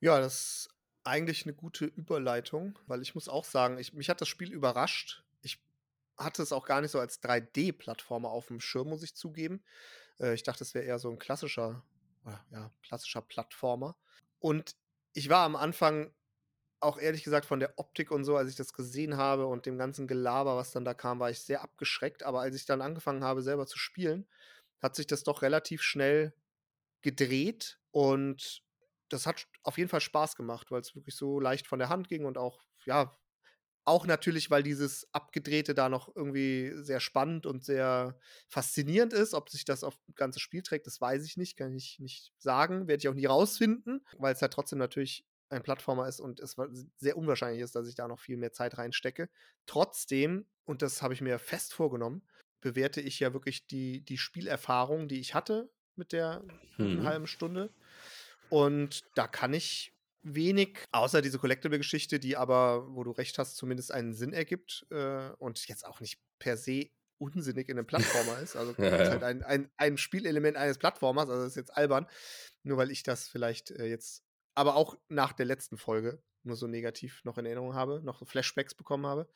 Ja, 0.06 0.20
das 0.20 0.36
ist 0.36 0.70
eigentlich 1.04 1.46
eine 1.46 1.56
gute 1.56 1.86
Überleitung, 1.86 2.78
weil 2.86 3.02
ich 3.02 3.16
muss 3.16 3.28
auch 3.28 3.44
sagen, 3.44 3.80
ich, 3.80 3.94
mich 3.94 4.08
hat 4.08 4.22
das 4.22 4.28
Spiel 4.28 4.54
überrascht. 4.54 5.24
Ich 5.42 5.60
hatte 6.16 6.44
es 6.44 6.52
auch 6.52 6.68
gar 6.68 6.82
nicht 6.82 6.92
so 6.92 7.00
als 7.00 7.24
3D-Plattformer 7.24 8.30
auf 8.30 8.46
dem 8.50 8.60
Schirm, 8.60 8.90
muss 8.90 9.02
ich 9.02 9.16
zugeben. 9.16 9.64
Äh, 10.20 10.36
ich 10.36 10.44
dachte, 10.44 10.64
es 10.64 10.76
wäre 10.76 10.86
eher 10.86 11.00
so 11.00 11.10
ein 11.10 11.18
klassischer, 11.18 11.84
ja, 12.52 12.72
klassischer 12.84 13.24
Plattformer. 13.24 13.96
Und 14.38 14.76
ich 15.14 15.30
war 15.30 15.44
am 15.44 15.56
Anfang 15.56 16.14
auch 16.82 17.00
ehrlich 17.00 17.24
gesagt 17.24 17.48
von 17.48 17.60
der 17.60 17.74
Optik 17.80 18.12
und 18.12 18.26
so, 18.26 18.38
als 18.38 18.52
ich 18.52 18.56
das 18.56 18.74
gesehen 18.74 19.18
habe 19.18 19.48
und 19.48 19.66
dem 19.66 19.80
ganzen 19.80 20.06
Gelaber, 20.06 20.56
was 20.56 20.70
dann 20.70 20.86
da 20.86 20.94
kam, 20.94 21.20
war 21.20 21.32
ich 21.32 21.40
sehr 21.40 21.64
abgeschreckt. 21.64 22.22
Aber 22.22 22.42
als 22.42 22.56
ich 22.56 22.68
dann 22.68 22.84
angefangen 22.84 23.24
habe, 23.24 23.42
selber 23.42 23.66
zu 23.66 23.80
spielen, 23.80 24.28
hat 24.84 24.96
sich 24.96 25.08
das 25.08 25.24
doch 25.24 25.42
relativ 25.42 25.82
schnell 25.82 26.36
gedreht 27.02 27.80
und 27.90 28.65
das 29.16 29.26
hat 29.28 29.48
auf 29.64 29.78
jeden 29.78 29.90
Fall 29.90 30.02
Spaß 30.02 30.36
gemacht, 30.36 30.72
weil 30.72 30.82
es 30.82 30.96
wirklich 30.96 31.16
so 31.16 31.40
leicht 31.40 31.68
von 31.68 31.80
der 31.80 31.90
Hand 31.90 32.08
ging 32.10 32.26
und 32.26 32.38
auch, 32.38 32.64
ja, 32.86 33.14
auch 33.88 34.08
natürlich, 34.08 34.50
weil 34.50 34.64
dieses 34.64 35.08
Abgedrehte 35.14 35.76
da 35.76 35.90
noch 35.90 36.16
irgendwie 36.16 36.72
sehr 36.84 37.00
spannend 37.00 37.46
und 37.46 37.64
sehr 37.64 38.18
faszinierend 38.48 39.14
ist. 39.14 39.36
Ob 39.36 39.50
sich 39.50 39.64
das 39.64 39.84
auf 39.84 39.96
das 40.08 40.16
ganze 40.16 40.40
Spiel 40.40 40.64
trägt, 40.64 40.88
das 40.88 41.00
weiß 41.00 41.24
ich 41.26 41.38
nicht, 41.38 41.56
kann 41.56 41.76
ich 41.76 42.00
nicht 42.00 42.34
sagen, 42.40 42.88
werde 42.88 43.02
ich 43.02 43.08
auch 43.10 43.14
nie 43.14 43.28
rausfinden, 43.28 44.06
weil 44.18 44.34
es 44.34 44.42
halt 44.42 44.54
trotzdem 44.54 44.80
natürlich 44.80 45.28
ein 45.50 45.62
Plattformer 45.62 46.08
ist 46.08 46.20
und 46.20 46.40
es 46.40 46.56
sehr 46.98 47.16
unwahrscheinlich 47.18 47.62
ist, 47.62 47.76
dass 47.76 47.88
ich 47.88 47.94
da 47.94 48.08
noch 48.08 48.20
viel 48.20 48.38
mehr 48.38 48.52
Zeit 48.54 48.78
reinstecke. 48.80 49.30
Trotzdem, 49.68 50.48
und 50.64 50.82
das 50.82 51.04
habe 51.04 51.14
ich 51.14 51.22
mir 51.22 51.38
fest 51.38 51.74
vorgenommen, 51.76 52.28
bewerte 52.62 53.02
ich 53.02 53.20
ja 53.20 53.34
wirklich 53.34 53.68
die, 53.68 54.04
die 54.04 54.18
Spielerfahrung, 54.18 55.08
die 55.08 55.20
ich 55.20 55.36
hatte 55.36 55.72
mit 55.96 56.12
der 56.12 56.44
Mhm. 56.78 57.06
halben 57.06 57.28
Stunde. 57.28 57.74
Und 58.50 59.04
da 59.16 59.28
kann 59.28 59.54
ich 59.54 59.94
wenig, 60.26 60.80
außer 60.92 61.22
diese 61.22 61.38
Collectible-Geschichte, 61.40 62.20
die 62.20 62.36
aber, 62.36 62.88
wo 62.96 63.04
du 63.04 63.12
recht 63.12 63.38
hast, 63.38 63.56
zumindest 63.56 63.92
einen 63.92 64.14
Sinn 64.14 64.34
ergibt 64.34 64.86
äh, 64.90 65.30
und 65.38 65.68
jetzt 65.68 65.86
auch 65.86 66.00
nicht 66.00 66.20
per 66.40 66.58
se 66.58 66.88
unsinnig 67.18 67.70
in 67.70 67.78
einem 67.78 67.88
Plattformer 67.88 68.40
ist. 68.40 68.56
Also 68.56 68.74
Ja, 68.82 68.96
ist 68.96 69.12
halt 69.12 69.24
ein, 69.24 69.44
ein, 69.44 69.70
ein 69.78 69.98
Spielelement 69.98 70.58
eines 70.58 70.78
Plattformers, 70.78 71.30
also 71.30 71.44
das 71.44 71.52
ist 71.52 71.58
jetzt 71.58 71.78
albern, 71.78 72.08
nur 72.64 72.78
weil 72.78 72.92
ich 72.92 73.04
das 73.04 73.28
vielleicht 73.28 73.72
äh, 73.72 73.86
jetzt, 73.86 74.24
aber 74.56 74.76
auch 74.76 74.98
nach 75.08 75.34
der 75.34 75.46
letzten 75.46 75.78
Folge 75.78 76.22
nur 76.44 76.56
so 76.56 76.68
negativ 76.68 77.24
noch 77.24 77.38
in 77.38 77.46
Erinnerung 77.46 77.74
habe, 77.74 78.02
noch 78.04 78.20
so 78.20 78.26
Flashbacks 78.26 78.76
bekommen 78.76 79.06
habe. 79.06 79.30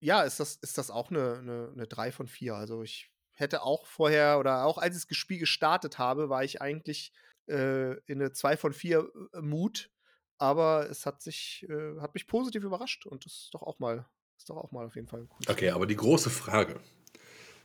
Ja, 0.00 0.22
ist 0.22 0.40
das, 0.40 0.56
ist 0.56 0.78
das 0.78 0.90
auch 0.90 1.10
eine, 1.10 1.38
eine, 1.38 1.70
eine 1.72 1.86
3 1.86 2.12
von 2.12 2.26
4. 2.26 2.54
Also 2.54 2.82
ich 2.82 3.10
hätte 3.32 3.62
auch 3.62 3.86
vorher 3.86 4.38
oder 4.38 4.64
auch 4.64 4.78
als 4.78 4.96
ich 4.96 5.06
das 5.06 5.16
Spiel 5.16 5.38
gestartet 5.38 5.98
habe, 5.98 6.28
war 6.28 6.44
ich 6.44 6.60
eigentlich 6.60 7.12
äh, 7.48 7.94
in 8.06 8.20
eine 8.20 8.32
2 8.32 8.56
von 8.56 8.72
4 8.72 9.08
äh, 9.32 9.40
Mut, 9.40 9.90
aber 10.38 10.88
es 10.90 11.06
hat 11.06 11.22
sich, 11.22 11.66
äh, 11.68 12.00
hat 12.00 12.14
mich 12.14 12.26
positiv 12.26 12.64
überrascht 12.64 13.06
und 13.06 13.24
das 13.24 13.32
ist 13.32 13.54
doch 13.54 13.62
auch 13.62 13.78
mal, 13.78 14.06
ist 14.36 14.50
doch 14.50 14.56
auch 14.56 14.72
mal 14.72 14.86
auf 14.86 14.96
jeden 14.96 15.08
Fall 15.08 15.26
cooles 15.26 15.48
Okay, 15.48 15.70
aber 15.70 15.86
die 15.86 15.96
große 15.96 16.30
Frage 16.30 16.80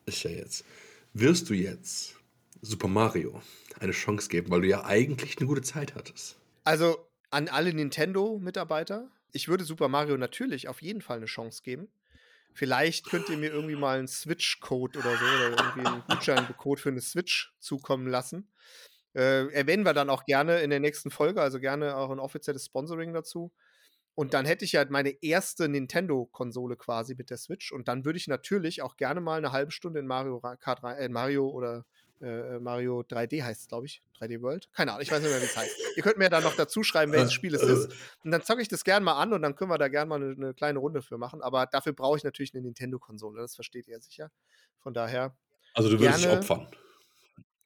ist 0.05 0.23
ja 0.23 0.31
jetzt, 0.31 0.65
wirst 1.13 1.49
du 1.49 1.53
jetzt 1.53 2.15
Super 2.61 2.87
Mario 2.87 3.41
eine 3.79 3.91
Chance 3.91 4.29
geben, 4.29 4.49
weil 4.51 4.61
du 4.61 4.67
ja 4.67 4.83
eigentlich 4.83 5.37
eine 5.37 5.47
gute 5.47 5.61
Zeit 5.61 5.95
hattest? 5.95 6.37
Also 6.63 7.09
an 7.29 7.47
alle 7.47 7.73
Nintendo-Mitarbeiter, 7.73 9.09
ich 9.31 9.47
würde 9.47 9.63
Super 9.63 9.87
Mario 9.87 10.17
natürlich 10.17 10.67
auf 10.67 10.81
jeden 10.81 11.01
Fall 11.01 11.17
eine 11.17 11.27
Chance 11.27 11.61
geben. 11.63 11.87
Vielleicht 12.53 13.05
könnt 13.05 13.29
ihr 13.29 13.37
mir 13.37 13.51
irgendwie 13.51 13.75
mal 13.75 13.99
einen 13.99 14.07
Switch-Code 14.07 14.99
oder 14.99 15.15
so 15.15 15.25
oder 15.25 15.49
irgendwie 15.51 15.87
einen 15.87 16.03
Gutscheincode 16.09 16.79
für 16.79 16.89
eine 16.89 17.01
Switch 17.01 17.53
zukommen 17.59 18.07
lassen. 18.07 18.51
Äh, 19.15 19.47
erwähnen 19.53 19.85
wir 19.85 19.93
dann 19.93 20.09
auch 20.09 20.25
gerne 20.25 20.61
in 20.61 20.69
der 20.69 20.79
nächsten 20.79 21.11
Folge, 21.11 21.41
also 21.41 21.59
gerne 21.59 21.95
auch 21.95 22.11
ein 22.11 22.19
offizielles 22.19 22.65
Sponsoring 22.65 23.13
dazu. 23.13 23.51
Und 24.15 24.33
dann 24.33 24.45
hätte 24.45 24.65
ich 24.65 24.75
halt 24.75 24.89
meine 24.89 25.11
erste 25.23 25.69
Nintendo-Konsole 25.69 26.75
quasi 26.75 27.15
mit 27.15 27.29
der 27.29 27.37
Switch. 27.37 27.71
Und 27.71 27.87
dann 27.87 28.03
würde 28.03 28.17
ich 28.17 28.27
natürlich 28.27 28.81
auch 28.81 28.97
gerne 28.97 29.21
mal 29.21 29.37
eine 29.37 29.53
halbe 29.53 29.71
Stunde 29.71 30.01
in 30.01 30.07
Mario 30.07 30.41
Kart 30.59 30.83
äh, 30.83 31.07
Mario 31.07 31.47
oder 31.47 31.85
äh, 32.21 32.59
Mario 32.59 32.99
3D 33.01 33.43
heißt 33.43 33.61
es, 33.61 33.67
glaube 33.67 33.85
ich. 33.85 34.03
3D 34.19 34.41
World? 34.41 34.69
Keine 34.73 34.91
Ahnung, 34.91 35.03
ich 35.03 35.11
weiß 35.11 35.21
nicht 35.21 35.31
mehr, 35.31 35.39
wie 35.41 35.45
es 35.45 35.55
heißt. 35.55 35.73
Ihr 35.95 36.03
könnt 36.03 36.17
mir 36.17 36.29
dann 36.29 36.43
noch 36.43 36.55
dazu 36.55 36.83
schreiben, 36.83 37.13
welches 37.13 37.31
Spiel 37.31 37.55
es 37.55 37.61
ist. 37.61 37.93
Und 38.23 38.31
dann 38.31 38.43
zocke 38.43 38.61
ich 38.61 38.67
das 38.67 38.83
gerne 38.83 39.05
mal 39.05 39.13
an 39.13 39.31
und 39.31 39.41
dann 39.41 39.55
können 39.55 39.71
wir 39.71 39.77
da 39.77 39.87
gerne 39.87 40.09
mal 40.09 40.21
eine, 40.21 40.33
eine 40.33 40.53
kleine 40.53 40.79
Runde 40.79 41.01
für 41.01 41.17
machen. 41.17 41.41
Aber 41.41 41.65
dafür 41.67 41.93
brauche 41.93 42.17
ich 42.17 42.23
natürlich 42.25 42.53
eine 42.53 42.63
Nintendo-Konsole, 42.63 43.39
das 43.39 43.55
versteht 43.55 43.87
ihr 43.87 44.01
sicher. 44.01 44.31
Von 44.79 44.93
daher. 44.93 45.33
Also 45.73 45.89
du 45.89 45.99
würdest 45.99 46.25
dich 46.25 46.29
opfern. 46.29 46.67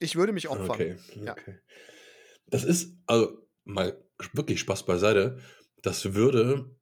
Ich 0.04 0.18
würde 0.18 0.34
mich 0.34 0.50
opfern. 0.50 0.70
Okay, 0.70 0.98
okay. 1.22 1.60
Das 2.48 2.66
ist, 2.66 2.98
also 3.08 3.38
mal 3.64 3.98
wirklich 4.34 4.60
Spaß 4.60 4.86
beiseite. 4.86 5.40
Das 5.82 6.14
würde 6.14 6.76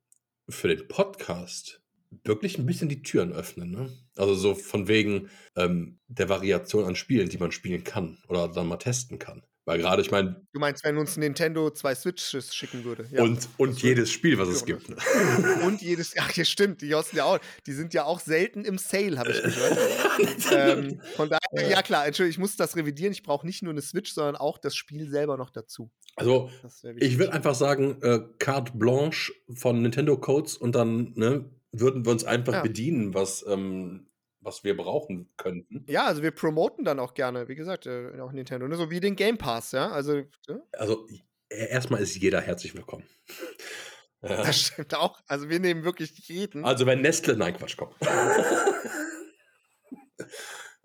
für 0.50 0.68
den 0.68 0.88
Podcast 0.88 1.84
wirklich 2.24 2.58
ein 2.58 2.66
bisschen 2.66 2.90
die 2.90 3.04
Türen 3.04 3.32
öffnen. 3.32 3.70
Ne? 3.70 3.92
Also 4.16 4.34
so 4.34 4.56
von 4.56 4.88
wegen 4.88 5.30
ähm, 5.56 6.00
der 6.08 6.30
Variation 6.30 6.86
an 6.86 6.96
Spielen, 6.96 7.30
die 7.30 7.38
man 7.38 7.52
spielen 7.52 7.84
kann 7.84 8.18
oder 8.28 8.48
dann 8.48 8.68
mal 8.68 8.78
testen 8.78 9.20
kann. 9.20 9.44
Weil 9.66 9.78
gerade, 9.78 10.02
ich 10.02 10.10
meine. 10.10 10.42
Du 10.54 10.60
meinst, 10.60 10.84
wenn 10.84 10.98
uns 10.98 11.18
Nintendo 11.18 11.70
zwei 11.70 11.94
Switches 11.94 12.56
schicken 12.56 12.84
würde. 12.84 13.08
Ja. 13.12 13.22
Und, 13.22 13.48
und 13.58 13.82
jedes 13.82 14.12
Spiel, 14.12 14.40
was 14.40 14.50
es 14.50 14.66
gibt. 14.66 14.90
Ne? 14.90 14.96
Und 15.64 15.82
jedes, 15.82 16.16
ach 16.18 16.32
ja, 16.34 16.44
stimmt, 16.44 16.82
die 16.82 16.88
ja 16.88 16.98
auch, 17.00 17.40
die 17.68 17.74
sind 17.74 17.94
ja 17.94 18.06
auch 18.06 18.20
selten 18.20 18.66
im 18.66 18.80
Sale, 18.80 19.20
habe 19.20 19.32
ich 19.32 19.42
gehört. 19.44 19.78
ähm, 20.52 21.02
von 21.16 21.30
daher, 21.30 21.70
ja 21.70 21.82
klar, 21.84 22.08
Entschuldigung, 22.08 22.32
ich 22.32 22.40
muss 22.40 22.56
das 22.56 22.76
revidieren. 22.76 23.14
Ich 23.14 23.22
brauche 23.22 23.46
nicht 23.46 23.62
nur 23.62 23.72
eine 23.72 23.82
Switch, 23.82 24.14
sondern 24.14 24.36
auch 24.36 24.58
das 24.58 24.76
Spiel 24.76 25.08
selber 25.08 25.38
noch 25.38 25.52
dazu. 25.52 25.92
Also, 26.16 26.50
ich 26.98 27.20
würde 27.20 27.34
einfach 27.34 27.56
sagen, 27.56 28.02
äh, 28.02 28.20
Carte 28.40 28.74
Blanche 28.76 29.32
von 29.54 29.82
Nintendo 29.82 30.18
Codes 30.18 30.58
und 30.58 30.74
dann, 30.74 31.14
ne, 31.16 31.46
würden 31.72 32.06
wir 32.06 32.12
uns 32.12 32.24
einfach 32.24 32.54
ja. 32.54 32.62
bedienen, 32.62 33.14
was, 33.14 33.46
ähm, 33.48 34.08
was 34.42 34.64
wir 34.64 34.76
brauchen 34.76 35.30
könnten. 35.38 35.86
Ja, 35.88 36.06
also 36.06 36.24
wir 36.24 36.32
promoten 36.32 36.84
dann 36.84 37.00
auch 37.00 37.14
gerne, 37.14 37.48
wie 37.48 37.56
gesagt, 37.56 37.86
äh, 37.86 38.20
auch 38.20 38.32
Nintendo, 38.32 38.68
ne? 38.68 38.76
so 38.76 38.90
wie 38.90 39.00
den 39.00 39.16
Game 39.16 39.38
Pass, 39.38 39.72
ja. 39.72 39.90
Also, 39.92 40.24
ja? 40.48 40.60
also 40.74 41.08
e, 41.50 41.68
erstmal 41.68 42.02
ist 42.02 42.16
jeder 42.16 42.42
herzlich 42.42 42.76
willkommen. 42.76 43.06
Das 44.24 44.68
stimmt 44.68 44.94
auch. 44.94 45.20
Also 45.26 45.50
wir 45.50 45.60
nehmen 45.60 45.84
wirklich 45.84 46.12
jeden. 46.28 46.64
Also 46.64 46.86
wenn 46.86 47.02
Nestle, 47.02 47.36
nein, 47.36 47.58
Quatsch, 47.58 47.76
komm. 47.76 47.90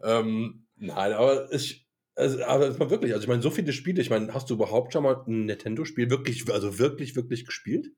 ähm, 0.03 0.67
nein, 0.77 1.13
aber 1.13 1.53
ich, 1.53 1.87
also, 2.15 2.43
aber 2.45 2.91
wirklich, 2.91 3.13
also 3.13 3.25
ich 3.25 3.29
meine, 3.29 3.43
so 3.43 3.51
viele 3.51 3.75
Spiele, 3.75 4.01
ich 4.01 4.09
meine, 4.09 4.33
hast 4.33 4.49
du 4.49 4.55
überhaupt 4.55 4.95
schon 4.95 5.03
mal 5.03 5.23
ein 5.27 5.45
Nintendo-Spiel 5.45 6.09
wirklich, 6.09 6.51
also 6.51 6.79
wirklich, 6.79 7.15
wirklich 7.15 7.45
gespielt? 7.45 7.89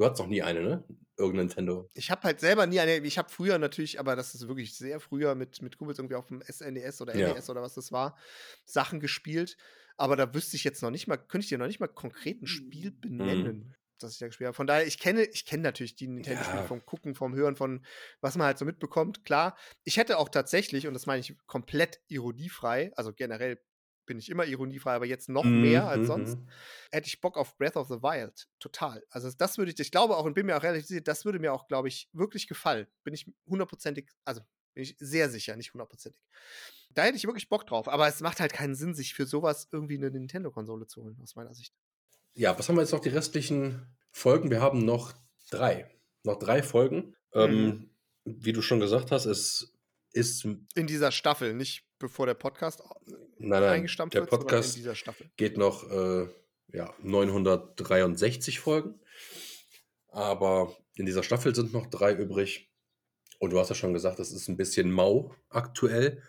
Du 0.00 0.06
hattest 0.06 0.20
noch 0.20 0.28
nie 0.28 0.40
eine, 0.40 0.62
ne? 0.62 0.82
Irgendein 1.18 1.48
Nintendo. 1.48 1.90
Ich 1.92 2.10
habe 2.10 2.22
halt 2.22 2.40
selber 2.40 2.66
nie 2.66 2.80
eine. 2.80 2.96
Ich 3.04 3.18
habe 3.18 3.28
früher 3.28 3.58
natürlich, 3.58 4.00
aber 4.00 4.16
das 4.16 4.34
ist 4.34 4.48
wirklich 4.48 4.74
sehr 4.74 4.98
früher 4.98 5.34
mit, 5.34 5.60
mit 5.60 5.76
Kumpels 5.76 5.98
irgendwie 5.98 6.14
auf 6.14 6.28
dem 6.28 6.40
SNES 6.40 7.00
e 7.00 7.02
oder 7.02 7.14
NES 7.14 7.46
ja. 7.46 7.52
oder 7.52 7.60
was 7.60 7.74
das 7.74 7.92
war, 7.92 8.16
Sachen 8.64 9.00
gespielt. 9.00 9.58
Aber 9.98 10.16
da 10.16 10.32
wüsste 10.32 10.56
ich 10.56 10.64
jetzt 10.64 10.82
noch 10.82 10.90
nicht 10.90 11.06
mal, 11.06 11.18
könnte 11.18 11.44
ich 11.44 11.50
dir 11.50 11.58
noch 11.58 11.66
nicht 11.66 11.80
mal 11.80 11.86
konkret 11.86 12.40
ein 12.40 12.46
Spiel 12.46 12.92
mhm. 12.92 13.00
benennen. 13.02 13.56
Mhm 13.58 13.74
das 14.02 14.12
ich 14.12 14.18
da 14.18 14.28
gespielt 14.28 14.46
habe. 14.46 14.56
Von 14.56 14.66
daher, 14.66 14.86
ich 14.86 14.98
kenne, 14.98 15.24
ich 15.24 15.44
kenne 15.44 15.62
natürlich 15.62 15.94
die 15.94 16.08
Nintendo-Spiele 16.08 16.60
ja. 16.62 16.66
vom 16.66 16.86
Gucken, 16.86 17.14
vom 17.14 17.34
Hören, 17.34 17.54
von 17.54 17.84
was 18.22 18.34
man 18.34 18.46
halt 18.46 18.56
so 18.56 18.64
mitbekommt. 18.64 19.26
Klar, 19.26 19.58
ich 19.84 19.98
hätte 19.98 20.16
auch 20.16 20.30
tatsächlich, 20.30 20.86
und 20.86 20.94
das 20.94 21.04
meine 21.04 21.20
ich 21.20 21.36
komplett 21.46 22.00
ironiefrei, 22.08 22.92
also 22.96 23.12
generell 23.12 23.60
bin 24.06 24.18
ich 24.18 24.28
immer 24.28 24.44
ironiefrei, 24.44 24.94
aber 24.94 25.06
jetzt 25.06 25.28
noch 25.28 25.44
mhm, 25.44 25.62
mehr 25.62 25.86
als 25.88 26.06
sonst, 26.06 26.36
mhm. 26.36 26.48
hätte 26.90 27.06
ich 27.08 27.20
Bock 27.20 27.36
auf 27.36 27.56
Breath 27.56 27.76
of 27.76 27.88
the 27.88 28.02
Wild. 28.02 28.48
Total. 28.58 29.04
Also 29.10 29.30
das 29.30 29.58
würde 29.58 29.72
ich, 29.72 29.78
ich 29.78 29.90
glaube 29.90 30.16
auch 30.16 30.24
und 30.24 30.34
bin 30.34 30.46
mir 30.46 30.56
auch 30.56 30.62
relativ 30.62 30.86
sicher, 30.86 31.00
das 31.00 31.24
würde 31.24 31.38
mir 31.38 31.52
auch, 31.52 31.68
glaube 31.68 31.88
ich, 31.88 32.08
wirklich 32.12 32.48
gefallen. 32.48 32.86
Bin 33.04 33.14
ich 33.14 33.30
hundertprozentig, 33.46 34.10
also 34.24 34.40
bin 34.74 34.84
ich 34.84 34.96
sehr 34.98 35.30
sicher, 35.30 35.56
nicht 35.56 35.72
hundertprozentig. 35.74 36.20
Da 36.90 37.02
hätte 37.02 37.16
ich 37.16 37.24
wirklich 37.24 37.48
Bock 37.48 37.66
drauf, 37.66 37.88
aber 37.88 38.08
es 38.08 38.20
macht 38.20 38.40
halt 38.40 38.52
keinen 38.52 38.74
Sinn, 38.74 38.94
sich 38.94 39.14
für 39.14 39.26
sowas 39.26 39.68
irgendwie 39.70 39.96
eine 39.96 40.10
Nintendo-Konsole 40.10 40.86
zu 40.86 41.02
holen, 41.02 41.18
aus 41.22 41.36
meiner 41.36 41.54
Sicht. 41.54 41.74
Ja, 42.34 42.58
was 42.58 42.68
haben 42.68 42.76
wir 42.76 42.82
jetzt 42.82 42.92
noch 42.92 43.00
die 43.00 43.08
restlichen 43.08 43.86
Folgen? 44.10 44.50
Wir 44.50 44.60
haben 44.60 44.84
noch 44.84 45.14
drei. 45.50 45.90
Noch 46.24 46.38
drei 46.38 46.62
Folgen. 46.62 47.16
Mhm. 47.34 47.40
Ähm, 47.40 47.90
wie 48.24 48.52
du 48.52 48.62
schon 48.62 48.80
gesagt 48.80 49.10
hast, 49.10 49.24
es 49.24 49.72
ist. 50.12 50.44
In 50.44 50.86
dieser 50.86 51.12
Staffel, 51.12 51.54
nicht 51.54 51.84
bevor 51.98 52.26
der 52.26 52.34
Podcast 52.34 52.82
nein, 53.38 53.60
nein, 53.60 53.64
eingestampft 53.64 54.14
der 54.14 54.22
wird, 54.22 54.30
Podcast 54.30 54.76
in 54.76 54.82
dieser 54.82 54.94
Staffel. 54.94 55.30
Geht 55.36 55.56
noch 55.56 55.90
äh, 55.90 56.28
ja, 56.72 56.92
963 57.02 58.60
Folgen. 58.60 59.00
Aber 60.08 60.76
in 60.94 61.06
dieser 61.06 61.22
Staffel 61.22 61.54
sind 61.54 61.72
noch 61.72 61.86
drei 61.86 62.12
übrig. 62.14 62.70
Und 63.38 63.50
du 63.50 63.58
hast 63.58 63.70
ja 63.70 63.74
schon 63.74 63.94
gesagt, 63.94 64.18
es 64.18 64.32
ist 64.32 64.48
ein 64.48 64.56
bisschen 64.56 64.90
mau 64.90 65.34
aktuell. 65.48 66.22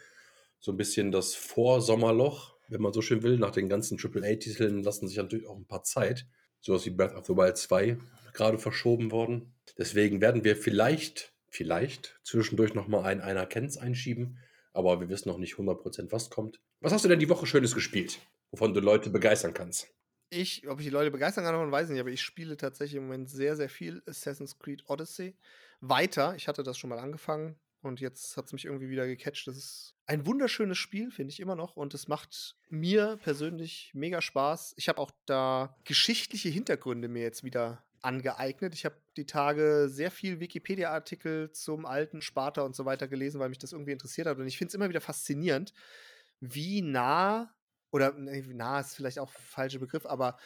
So 0.59 0.71
ein 0.71 0.77
bisschen 0.77 1.11
das 1.11 1.33
Vorsommerloch, 1.33 2.55
wenn 2.69 2.81
man 2.81 2.93
so 2.93 3.01
schön 3.01 3.23
will. 3.23 3.37
Nach 3.37 3.51
den 3.51 3.67
ganzen 3.67 3.99
AAA-Titeln 3.99 4.83
lassen 4.83 5.07
sich 5.07 5.17
natürlich 5.17 5.47
auch 5.47 5.57
ein 5.57 5.65
paar 5.65 5.83
Zeit. 5.83 6.27
Sowas 6.61 6.85
wie 6.85 6.91
Breath 6.91 7.15
of 7.15 7.25
the 7.25 7.33
Wild 7.33 7.57
2 7.57 7.97
gerade 8.33 8.59
verschoben 8.59 9.11
worden. 9.11 9.53
Deswegen 9.77 10.21
werden 10.21 10.43
wir 10.43 10.55
vielleicht, 10.55 11.30
vielleicht 11.51 12.19
zwischendurch 12.23 12.73
nochmal 12.73 13.03
ein 13.03 13.21
Einer 13.21 13.45
kennt's 13.45 13.77
einschieben 13.77 14.39
aber 14.73 14.99
wir 14.99 15.09
wissen 15.09 15.29
noch 15.29 15.37
nicht 15.37 15.55
100%, 15.55 16.11
was 16.11 16.29
kommt. 16.29 16.59
Was 16.79 16.93
hast 16.93 17.05
du 17.05 17.09
denn 17.09 17.19
die 17.19 17.29
Woche 17.29 17.45
Schönes 17.45 17.75
gespielt, 17.75 18.19
wovon 18.51 18.73
du 18.73 18.79
Leute 18.79 19.09
begeistern 19.09 19.53
kannst? 19.53 19.93
Ich, 20.29 20.67
ob 20.69 20.79
ich 20.79 20.85
die 20.85 20.91
Leute 20.91 21.11
begeistern 21.11 21.43
kann, 21.43 21.71
weiß 21.71 21.87
ich 21.87 21.91
nicht, 21.91 21.99
aber 21.99 22.09
ich 22.09 22.21
spiele 22.21 22.55
tatsächlich 22.55 22.97
im 22.97 23.03
Moment 23.03 23.29
sehr, 23.29 23.55
sehr 23.55 23.69
viel 23.69 24.01
Assassin's 24.05 24.57
Creed 24.57 24.83
Odyssey. 24.87 25.35
Weiter, 25.81 26.35
ich 26.35 26.47
hatte 26.47 26.63
das 26.63 26.77
schon 26.77 26.89
mal 26.89 26.99
angefangen 26.99 27.59
und 27.81 27.99
jetzt 27.99 28.37
hat 28.37 28.45
es 28.45 28.53
mich 28.53 28.65
irgendwie 28.65 28.89
wieder 28.89 29.07
gecatcht. 29.07 29.47
Das 29.47 29.57
ist 29.57 29.95
ein 30.05 30.25
wunderschönes 30.25 30.77
Spiel, 30.77 31.11
finde 31.11 31.33
ich 31.33 31.41
immer 31.41 31.55
noch. 31.55 31.75
Und 31.75 31.93
es 31.93 32.07
macht 32.07 32.55
mir 32.69 33.19
persönlich 33.23 33.91
mega 33.93 34.21
Spaß. 34.21 34.73
Ich 34.77 34.87
habe 34.87 34.99
auch 34.99 35.11
da 35.25 35.75
geschichtliche 35.83 36.49
Hintergründe 36.49 37.09
mir 37.09 37.23
jetzt 37.23 37.43
wieder 37.43 37.83
angeeignet. 38.01 38.73
Ich 38.73 38.85
habe 38.85 38.95
die 39.17 39.25
Tage 39.25 39.87
sehr 39.89 40.11
viel 40.11 40.39
Wikipedia-Artikel 40.39 41.51
zum 41.51 41.85
alten 41.85 42.21
Sparta 42.21 42.61
und 42.61 42.75
so 42.75 42.85
weiter 42.85 43.07
gelesen, 43.07 43.39
weil 43.39 43.49
mich 43.49 43.59
das 43.59 43.73
irgendwie 43.73 43.91
interessiert 43.91 44.27
hat. 44.27 44.37
Und 44.37 44.47
ich 44.47 44.57
finde 44.57 44.69
es 44.69 44.75
immer 44.75 44.89
wieder 44.89 45.01
faszinierend, 45.01 45.73
wie 46.39 46.81
nah, 46.81 47.53
oder 47.91 48.13
nee, 48.13 48.41
nah 48.41 48.79
ist 48.79 48.95
vielleicht 48.95 49.19
auch 49.19 49.29
falscher 49.29 49.79
Begriff, 49.79 50.05
aber 50.05 50.37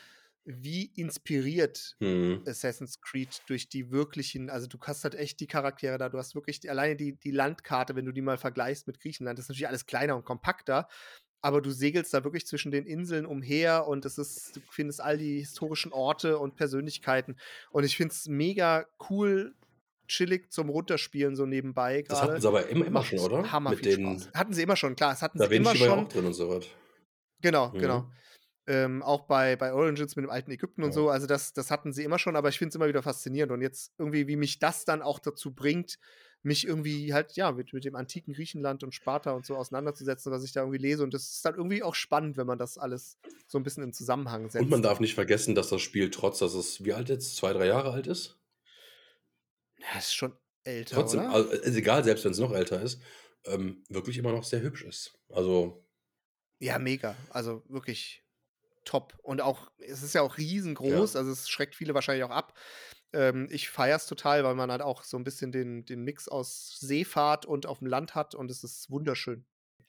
wie 0.45 0.85
inspiriert 0.95 1.95
hm. 1.99 2.43
Assassin's 2.45 3.01
Creed 3.01 3.41
durch 3.47 3.67
die 3.67 3.89
wirklichen, 3.89 4.51
also 4.51 4.67
du 4.67 4.77
hast 4.81 5.03
halt 5.03 5.15
echt 5.15 5.39
die 5.39 5.47
Charaktere 5.47 5.97
da, 5.97 6.09
du 6.09 6.19
hast 6.19 6.35
wirklich 6.35 6.59
die, 6.59 6.69
alleine 6.69 6.95
die, 6.95 7.17
die 7.17 7.31
Landkarte, 7.31 7.95
wenn 7.95 8.05
du 8.05 8.11
die 8.11 8.21
mal 8.21 8.37
vergleichst 8.37 8.85
mit 8.85 8.99
Griechenland, 8.99 9.39
das 9.39 9.45
ist 9.45 9.49
natürlich 9.49 9.67
alles 9.67 9.87
kleiner 9.87 10.15
und 10.15 10.23
kompakter, 10.23 10.87
aber 11.41 11.61
du 11.61 11.71
segelst 11.71 12.13
da 12.13 12.23
wirklich 12.23 12.47
zwischen 12.47 12.71
den 12.71 12.85
Inseln 12.85 13.25
umher 13.25 13.87
und 13.87 14.05
es 14.05 14.17
ist, 14.17 14.55
du 14.55 14.61
findest 14.69 15.01
all 15.01 15.17
die 15.17 15.39
historischen 15.39 15.93
Orte 15.93 16.39
und 16.39 16.55
Persönlichkeiten. 16.55 17.37
Und 17.71 17.83
ich 17.83 17.97
finde 17.97 18.13
es 18.13 18.27
mega 18.27 18.85
cool, 19.09 19.53
chillig 20.07 20.51
zum 20.51 20.69
Runterspielen 20.69 21.35
so 21.35 21.45
nebenbei. 21.45 22.01
Grade. 22.01 22.07
Das 22.07 22.21
hatten 22.21 22.41
sie 22.41 22.47
aber 22.47 22.67
immer, 22.67 22.85
immer 22.85 23.03
schon, 23.03 23.19
oder? 23.19 23.51
Hammer 23.51 23.71
Mit 23.71 23.85
den 23.85 24.17
Spaß. 24.17 24.31
Hatten 24.33 24.53
sie 24.53 24.63
immer 24.63 24.75
schon, 24.75 24.95
klar. 24.95 25.11
Das 25.11 25.21
hatten 25.21 25.39
da 25.39 25.47
sie 25.47 25.55
immer 25.55 25.75
schon. 25.75 25.89
Auch 25.89 26.07
drin 26.07 26.25
und 26.25 26.33
so 26.33 26.49
was. 26.49 26.65
Genau, 27.41 27.71
mhm. 27.71 27.79
genau. 27.79 28.11
Ähm, 28.67 29.03
auch 29.03 29.27
bei, 29.27 29.55
bei 29.55 29.73
Origins 29.73 30.15
mit 30.15 30.23
dem 30.23 30.31
alten 30.31 30.49
Ägypten 30.49 30.83
und 30.83 30.91
so. 30.91 31.09
Also 31.09 31.27
das, 31.27 31.53
das 31.53 31.69
hatten 31.69 31.93
sie 31.93 32.03
immer 32.03 32.17
schon, 32.17 32.35
aber 32.35 32.49
ich 32.49 32.57
finde 32.57 32.69
es 32.69 32.75
immer 32.75 32.87
wieder 32.87 33.03
faszinierend. 33.03 33.51
Und 33.51 33.61
jetzt 33.61 33.93
irgendwie, 33.99 34.27
wie 34.27 34.35
mich 34.35 34.57
das 34.57 34.85
dann 34.85 35.03
auch 35.03 35.19
dazu 35.19 35.53
bringt, 35.53 35.99
mich 36.45 36.65
irgendwie 36.65 37.11
halt, 37.13 37.33
ja, 37.35 37.51
mit, 37.51 37.73
mit 37.73 37.85
dem 37.85 37.95
antiken 37.95 38.33
Griechenland 38.33 38.83
und 38.83 38.93
Sparta 38.93 39.31
und 39.31 39.45
so 39.45 39.55
auseinanderzusetzen, 39.55 40.31
was 40.31 40.43
ich 40.43 40.51
da 40.51 40.61
irgendwie 40.61 40.77
lese. 40.77 41.03
Und 41.03 41.13
das 41.13 41.23
ist 41.31 41.45
dann 41.45 41.55
irgendwie 41.55 41.81
auch 41.81 41.95
spannend, 41.95 42.37
wenn 42.37 42.45
man 42.45 42.59
das 42.59 42.77
alles 42.77 43.17
so 43.47 43.57
ein 43.57 43.63
bisschen 43.63 43.83
im 43.83 43.93
Zusammenhang 43.93 44.49
setzt. 44.49 44.63
Und 44.63 44.69
man 44.69 44.83
darf 44.83 44.99
nicht 44.99 45.15
vergessen, 45.15 45.55
dass 45.55 45.69
das 45.69 45.81
Spiel, 45.81 46.11
trotz 46.11 46.39
dass 46.39 46.53
es, 46.53 46.85
wie 46.85 46.93
alt 46.93 47.09
jetzt, 47.09 47.35
zwei, 47.35 47.51
drei 47.51 47.65
Jahre 47.65 47.91
alt 47.91 48.05
ist? 48.05 48.37
Ja, 49.79 49.97
ist 49.97 50.13
schon 50.13 50.33
älter. 50.63 50.95
Trotzdem? 50.97 51.21
Also, 51.21 51.49
ist 51.49 51.75
egal, 51.75 52.03
selbst 52.03 52.25
wenn 52.25 52.31
es 52.31 52.39
noch 52.39 52.53
älter 52.53 52.79
ist, 52.81 53.01
ähm, 53.45 53.83
wirklich 53.89 54.17
immer 54.17 54.31
noch 54.31 54.43
sehr 54.43 54.61
hübsch 54.61 54.83
ist. 54.83 55.17
Also. 55.29 55.83
Ja, 56.59 56.77
mega. 56.77 57.15
Also 57.31 57.63
wirklich 57.67 58.23
top. 58.83 59.17
Und 59.23 59.41
auch, 59.41 59.71
es 59.79 60.03
ist 60.03 60.13
ja 60.13 60.21
auch 60.21 60.37
riesengroß, 60.37 61.13
ja. 61.13 61.19
also 61.19 61.31
es 61.31 61.49
schreckt 61.49 61.75
viele 61.75 61.95
wahrscheinlich 61.95 62.23
auch 62.23 62.29
ab. 62.29 62.53
Ähm, 63.15 63.47
ich 63.49 63.69
feiere 63.69 63.95
es 63.95 64.05
total, 64.05 64.43
weil 64.43 64.55
man 64.55 64.69
halt 64.69 64.81
auch 64.81 65.03
so 65.03 65.17
ein 65.17 65.23
bisschen 65.23 65.51
den, 65.51 65.85
den 65.85 66.03
Mix 66.03 66.27
aus 66.27 66.77
Seefahrt 66.79 67.45
und 67.45 67.65
auf 67.65 67.79
dem 67.79 67.87
Land 67.87 68.13
hat 68.13 68.35
und 68.35 68.51
es 68.51 68.63
ist 68.63 68.89
wunderschön. 68.91 69.45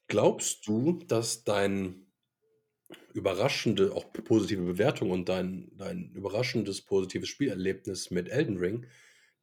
Glaubst 0.07 0.67
du, 0.69 1.03
dass 1.07 1.43
dein 1.43 2.07
überraschende, 3.13 3.93
auch 3.93 4.13
positive 4.13 4.63
Bewertung 4.63 5.11
und 5.11 5.29
dein, 5.29 5.71
dein 5.77 6.13
überraschendes 6.15 6.83
positives 6.83 7.29
Spielerlebnis 7.29 8.11
mit 8.11 8.29
Elden 8.29 8.59
Ring 8.59 8.87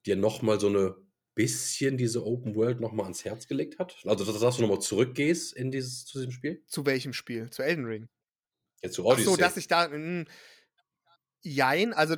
dir 0.06 0.15
nochmal 0.15 0.60
so 0.60 0.67
eine 0.67 0.96
bisschen 1.36 1.98
diese 1.98 2.26
Open 2.26 2.56
World 2.56 2.80
nochmal 2.80 3.06
ans 3.06 3.26
Herz 3.26 3.48
gelegt 3.48 3.80
hat? 3.80 3.98
Also, 4.06 4.24
dass, 4.24 4.56
du 4.56 4.62
nochmal 4.62 4.80
zurückgehst 4.80 5.54
in 5.54 5.72
dieses, 5.72 6.06
zu 6.06 6.19
diesem 6.19 6.32
Spiel? 6.32 6.63
Zu 6.67 6.86
welchem 6.86 7.13
Spiel? 7.13 7.50
Zu 7.50 7.63
Elden 7.63 7.86
Ring? 7.86 8.10
Ja, 8.82 8.91
zu 8.91 9.04
Ach 9.04 9.13
Odyssey. 9.13 9.26
so, 9.26 9.36
dass 9.36 9.58
ich 9.58 9.67
da. 9.67 9.89
Mh, 9.89 10.26
jein, 11.41 11.93
also 11.93 12.15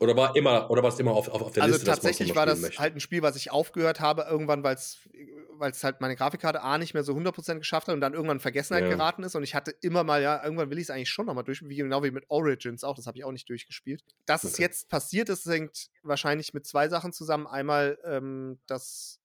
Oder 0.00 0.16
war 0.16 0.36
immer, 0.36 0.70
oder 0.70 0.82
war 0.82 0.90
es 0.90 0.98
immer 0.98 1.12
auf, 1.12 1.28
auf, 1.28 1.42
auf 1.42 1.52
der 1.52 1.62
Also 1.62 1.78
Liste, 1.78 1.86
es 1.86 2.00
tatsächlich 2.00 2.18
nochmal 2.20 2.34
war 2.34 2.44
das 2.44 2.60
möchte? 2.60 2.76
halt 2.76 2.94
ein 2.94 3.00
Spiel, 3.00 3.22
was 3.22 3.34
ich 3.36 3.50
aufgehört 3.50 3.98
habe, 4.00 4.22
irgendwann, 4.28 4.62
weil 4.62 4.74
es 4.74 5.84
halt 5.84 6.00
meine 6.02 6.14
Grafikkarte 6.14 6.60
A 6.62 6.76
nicht 6.76 6.92
mehr 6.92 7.02
so 7.02 7.14
100% 7.14 7.60
geschafft 7.60 7.88
hat 7.88 7.94
und 7.94 8.00
dann 8.02 8.12
irgendwann 8.12 8.36
in 8.36 8.40
Vergessenheit 8.40 8.88
Ja. 8.88 8.88
geraten 8.88 9.22
ist. 9.22 9.34
Und 9.34 9.42
ich 9.42 9.54
hatte 9.54 9.70
immer 9.80 10.04
mal, 10.04 10.20
ja, 10.22 10.42
irgendwann 10.44 10.68
will 10.70 10.76
ich 10.78 10.84
es 10.84 10.90
eigentlich 10.90 11.08
schon 11.10 11.24
nochmal 11.26 11.44
durchspielen, 11.44 11.70
wie, 11.70 11.76
genau 11.76 12.02
wie 12.04 12.10
mit 12.10 12.24
Origins 12.28 12.84
auch, 12.84 12.94
das 12.94 13.06
habe 13.06 13.16
ich 13.16 13.24
auch 13.24 13.32
nicht 13.32 13.48
durchgespielt. 13.48 14.02
Dass 14.26 14.44
es 14.44 14.58
Okay. 14.58 14.58
jetzt 14.58 14.90
passiert 14.90 15.30
ist, 15.30 15.46
hängt 15.46 15.88
wahrscheinlich 16.02 16.52
mit 16.52 16.66
zwei 16.66 16.88
Sachen 16.88 17.12
zusammen. 17.14 17.46
Einmal, 17.46 17.98
ähm, 18.04 18.60
dass 18.66 19.20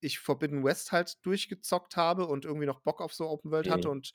ich 0.00 0.18
Forbidden 0.20 0.64
West 0.64 0.92
halt 0.92 1.24
durchgezockt 1.26 1.96
habe 1.96 2.26
und 2.26 2.44
irgendwie 2.44 2.66
noch 2.66 2.80
Bock 2.80 3.00
auf 3.00 3.14
so 3.14 3.28
Open 3.28 3.50
World 3.52 3.68
hatte 3.70 3.88
Mhm. 3.88 3.90
und 3.90 4.12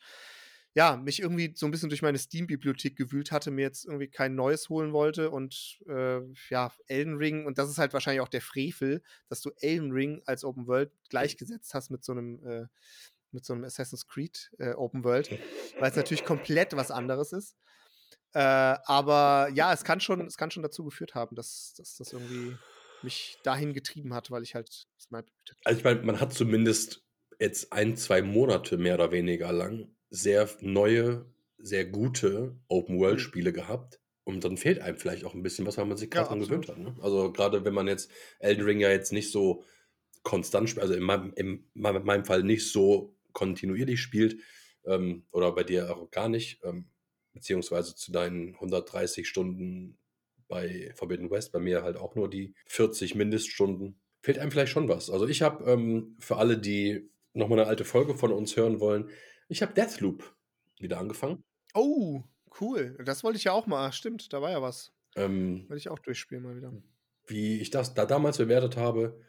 ja, 0.76 0.98
mich 0.98 1.22
irgendwie 1.22 1.54
so 1.56 1.66
ein 1.66 1.72
bisschen 1.72 1.88
durch 1.88 2.02
meine 2.02 2.18
Steam-Bibliothek 2.18 2.98
gewühlt 2.98 3.32
hatte, 3.32 3.50
mir 3.50 3.62
jetzt 3.62 3.86
irgendwie 3.86 4.10
kein 4.10 4.36
neues 4.36 4.68
holen 4.68 4.92
wollte 4.92 5.32
und 5.32 5.80
äh, 5.88 6.20
ja, 6.50 6.74
Elden 6.88 7.16
Ring, 7.16 7.46
und 7.46 7.58
das 7.58 7.70
ist 7.70 7.78
halt 7.78 7.94
wahrscheinlich 7.94 8.20
auch 8.20 8.28
der 8.28 8.42
Frevel, 8.42 9.02
dass 9.30 9.42
du 9.42 9.52
Elden 9.62 9.94
Ring 9.94 10.22
als 10.26 10.44
Open 10.44 10.68
World 10.68 10.92
gleichgesetzt 11.10 11.74
hast 11.74 11.92
mit 11.92 12.04
so 12.04 12.12
einem, 12.12 12.46
äh, 12.46 12.68
mit 13.32 13.46
so 13.46 13.54
einem 13.54 13.64
Assassin's 13.64 14.06
Creed 14.06 14.52
äh, 14.60 14.74
Open 14.74 15.06
World, 15.06 15.32
weil 15.80 15.90
es 15.90 15.96
natürlich 15.96 16.26
komplett 16.26 16.76
was 16.76 16.92
anderes 16.92 17.32
ist. 17.32 17.56
Äh, 18.34 18.40
aber 18.40 19.50
ja, 19.54 19.72
es 19.72 19.86
kann 19.86 20.02
schon, 20.02 20.28
es 20.28 20.36
kann 20.36 20.52
schon 20.52 20.64
dazu 20.64 20.84
geführt 20.84 21.16
haben, 21.16 21.38
dass, 21.38 21.74
dass 21.78 21.96
das 21.96 22.12
irgendwie 22.12 22.58
mich 23.02 23.38
dahin 23.44 23.74
getrieben 23.74 24.14
hat, 24.14 24.30
weil 24.30 24.44
ich 24.44 24.56
halt 24.56 24.88
Also 25.64 25.78
ich 25.78 25.86
meine, 25.86 26.02
man 26.02 26.20
hat 26.20 26.34
zumindest 26.34 27.02
jetzt 27.40 27.72
ein, 27.72 27.96
zwei 27.96 28.22
Monate 28.22 28.78
mehr 28.78 28.96
oder 28.96 29.12
weniger 29.14 29.54
lang 29.54 29.95
sehr 30.10 30.50
neue, 30.62 31.26
sehr 31.58 31.86
gute 31.86 32.56
Open-World-Spiele 32.68 33.54
gehabt. 33.54 34.00
Und 34.24 34.44
dann 34.44 34.58
fehlt 34.58 34.80
einem 34.80 34.98
vielleicht 34.98 35.24
auch 35.24 35.36
ein 35.36 35.44
bisschen 35.44 35.68
was, 35.68 35.78
weil 35.78 35.86
man 35.86 35.98
sich 35.98 36.10
gerade 36.10 36.26
Ja, 36.26 36.30
dran 36.30 36.40
gewöhnt 36.40 36.68
hat. 36.68 36.80
Ne? 36.80 36.96
Also 37.02 37.32
gerade 37.32 37.64
wenn 37.64 37.74
man 37.74 37.88
jetzt 37.88 38.10
Elden 38.40 38.64
Ring 38.64 38.80
ja 38.80 38.90
jetzt 38.90 39.14
nicht 39.14 39.32
so 39.32 39.64
konstant 40.24 40.70
spielt, 40.70 40.82
also 40.82 40.96
in 40.96 41.04
meinem, 41.04 41.32
in 41.36 41.64
meinem 41.74 42.26
Fall 42.26 42.42
nicht 42.42 42.72
so 42.72 43.16
kontinuierlich 43.34 44.02
spielt, 44.02 44.40
ähm, 44.86 45.26
oder 45.32 45.52
bei 45.52 45.64
dir 45.64 45.96
auch 45.96 46.10
gar 46.12 46.30
nicht, 46.30 46.60
ähm, 46.64 46.86
beziehungsweise 47.34 47.96
zu 47.96 48.12
deinen 48.12 48.54
130 48.56 49.28
Stunden 49.28 49.98
bei 50.48 50.92
Forbidden 50.96 51.32
West, 51.32 51.52
bei 51.52 51.60
mir 51.60 51.84
halt 51.84 51.98
auch 51.98 52.16
nur 52.16 52.30
die 52.30 52.54
40 52.68 53.16
Mindeststunden, 53.16 54.00
fehlt 54.22 54.40
einem 54.40 54.52
vielleicht 54.52 54.72
schon 54.72 54.88
was. 54.88 55.10
Also 55.10 55.28
ich 55.28 55.42
habe 55.42 55.70
ähm, 55.70 56.16
für 56.20 56.38
alle, 56.38 56.58
die 56.58 57.10
nochmal 57.34 57.60
eine 57.60 57.68
alte 57.68 57.86
Folge 57.86 58.16
von 58.16 58.32
uns 58.32 58.56
hören 58.56 58.80
wollen, 58.80 59.10
ich 59.48 59.62
habe 59.62 59.74
Deathloop 59.74 60.36
wieder 60.80 60.98
angefangen. 61.00 61.44
Oh, 61.74 62.24
cool. 62.62 62.98
Das 63.06 63.24
wollte 63.24 63.38
ich 63.38 63.44
ja 63.46 63.52
auch 63.52 63.68
mal. 63.68 63.92
Stimmt, 63.92 64.32
da 64.34 64.42
war 64.42 64.52
ja 64.52 64.62
was. 64.62 64.92
Ähm, 65.16 65.62
Wollte 65.70 65.78
ich 65.78 65.90
auch 65.90 66.00
durchspielen 66.00 66.44
mal 66.44 66.56
wieder. 66.58 66.74
wie 67.28 67.60
ich 67.60 67.70
das 67.70 67.94
da 67.94 68.06
damals 68.06 68.38
bewertet 68.38 68.76
habe, 68.78 69.20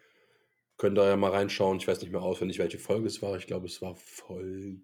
könnt 0.79 0.99
ihr 0.99 1.09
ja 1.09 1.17
mal 1.17 1.31
reinschauen. 1.31 1.79
Ich 1.79 1.87
weiß 1.89 2.01
nicht 2.01 2.11
mehr 2.13 2.23
auswendig, 2.23 2.59
welche 2.59 2.79
Folge 2.79 3.07
es 3.07 3.23
war. 3.23 3.37
Ich 3.37 3.47
glaube, 3.47 3.67
es 3.67 3.81
war 3.83 3.95
Folge 3.97 4.81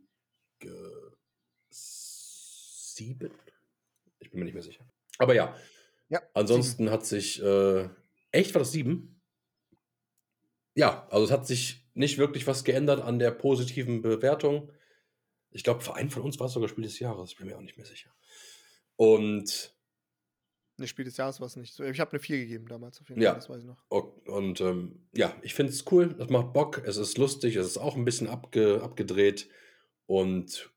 7. 1.71 3.31
Ich 4.21 4.31
bin 4.31 4.39
mir 4.39 4.45
nicht 4.45 4.55
mehr 4.55 4.63
sicher. 4.63 4.85
Aber 5.19 5.35
ja, 5.35 5.57
Ja, 6.09 6.21
ansonsten 6.35 6.91
hat 6.91 7.05
sich, 7.07 7.43
äh, 7.43 7.89
echt 8.31 8.55
war 8.55 8.61
das 8.61 8.73
7? 8.73 9.21
Ja, 10.75 11.07
also 11.11 11.25
es 11.27 11.31
hat 11.31 11.47
sich 11.47 11.87
nicht 11.95 12.17
wirklich 12.19 12.47
was 12.47 12.65
geändert 12.65 13.01
an 13.03 13.19
der 13.19 13.31
positiven 13.31 14.01
Bewertung. 14.03 14.71
Ich 15.53 15.65
glaube, 15.65 15.81
für 15.83 15.95
einen 15.95 16.11
von 16.11 16.23
uns 16.23 16.39
war 16.41 16.47
es 16.47 16.53
sogar 16.53 16.69
Spiel 16.69 16.85
des 16.85 16.99
Jahres. 16.99 17.31
Ich 17.31 17.37
bin 17.37 17.47
mir 17.47 17.57
auch 17.57 17.63
nicht 17.63 17.77
mehr 17.77 17.87
sicher. 17.87 18.11
Und 18.97 19.75
Ne, 20.79 20.87
Spiel 20.89 21.05
des 21.05 21.19
Jahres 21.19 21.39
war 21.39 21.47
es 21.47 21.57
nicht. 21.57 21.79
Ich 21.79 22.01
habe 22.01 22.13
eine 22.13 22.21
4 22.21 22.39
gegeben 22.39 22.67
damals 22.67 23.01
auf 23.01 23.09
jeden 23.09 23.21
Ja. 23.21 23.33
Fall, 23.33 23.41
das 23.41 23.49
weiß 23.51 23.61
ich 23.61 23.67
noch. 23.67 23.85
Und 23.91 24.61
ähm, 24.63 25.07
ja, 25.15 25.35
ich 25.43 25.55
finde 25.55 25.71
es 25.73 25.85
cool, 25.93 26.15
das 26.15 26.31
macht 26.31 26.55
Bock, 26.55 26.83
es 26.87 26.97
ist 26.97 27.19
lustig, 27.19 27.57
es 27.57 27.67
ist 27.67 27.79
auch 27.79 27.95
ein 27.95 28.07
bisschen 28.07 28.27
abge 28.27 28.83
abgedreht 28.83 29.49
und 30.07 30.71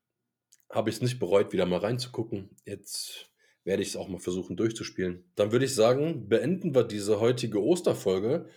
habe 0.70 0.90
ich 0.90 0.96
es 0.96 1.02
nicht 1.02 1.18
bereut, 1.18 1.52
wieder 1.52 1.64
mal 1.64 1.78
reinzugucken. 1.78 2.50
Jetzt 2.66 3.30
werde 3.64 3.82
ich 3.82 3.88
es 3.88 3.96
auch 3.96 4.08
mal 4.08 4.20
versuchen 4.20 4.56
durchzuspielen. 4.56 5.24
Dann 5.34 5.50
würde 5.50 5.64
ich 5.64 5.74
sagen, 5.74 6.28
beenden 6.28 6.74
wir 6.74 6.84
diese 6.84 7.18
heutige 7.18 7.62
Osterfolge. 7.62 8.48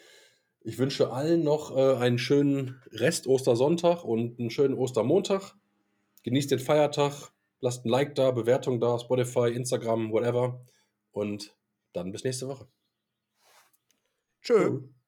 Ich 0.62 0.78
wünsche 0.78 1.12
allen 1.12 1.44
noch 1.44 1.76
äh, 1.76 1.96
einen 1.96 2.20
schönen 2.20 2.82
Rest 2.92 3.28
Ostersonntag 3.28 4.04
und 4.04 4.40
einen 4.40 4.50
schönen 4.52 4.74
Ostermontag. 4.76 5.56
Genießt 6.24 6.52
den 6.52 6.60
Feiertag, 6.60 7.32
lasst 7.60 7.86
ein 7.86 7.90
Like 7.90 8.16
da, 8.16 8.32
Bewertung 8.32 8.80
da, 8.80 9.00
Spotify, 9.00 9.52
Instagram, 9.54 10.12
whatever. 10.12 10.66
Und 11.12 11.56
dann 11.94 12.12
bis 12.12 12.24
nächste 12.24 12.48
Woche. 12.48 12.68
Tschö. 14.42 14.54
Tschö. 14.56 14.99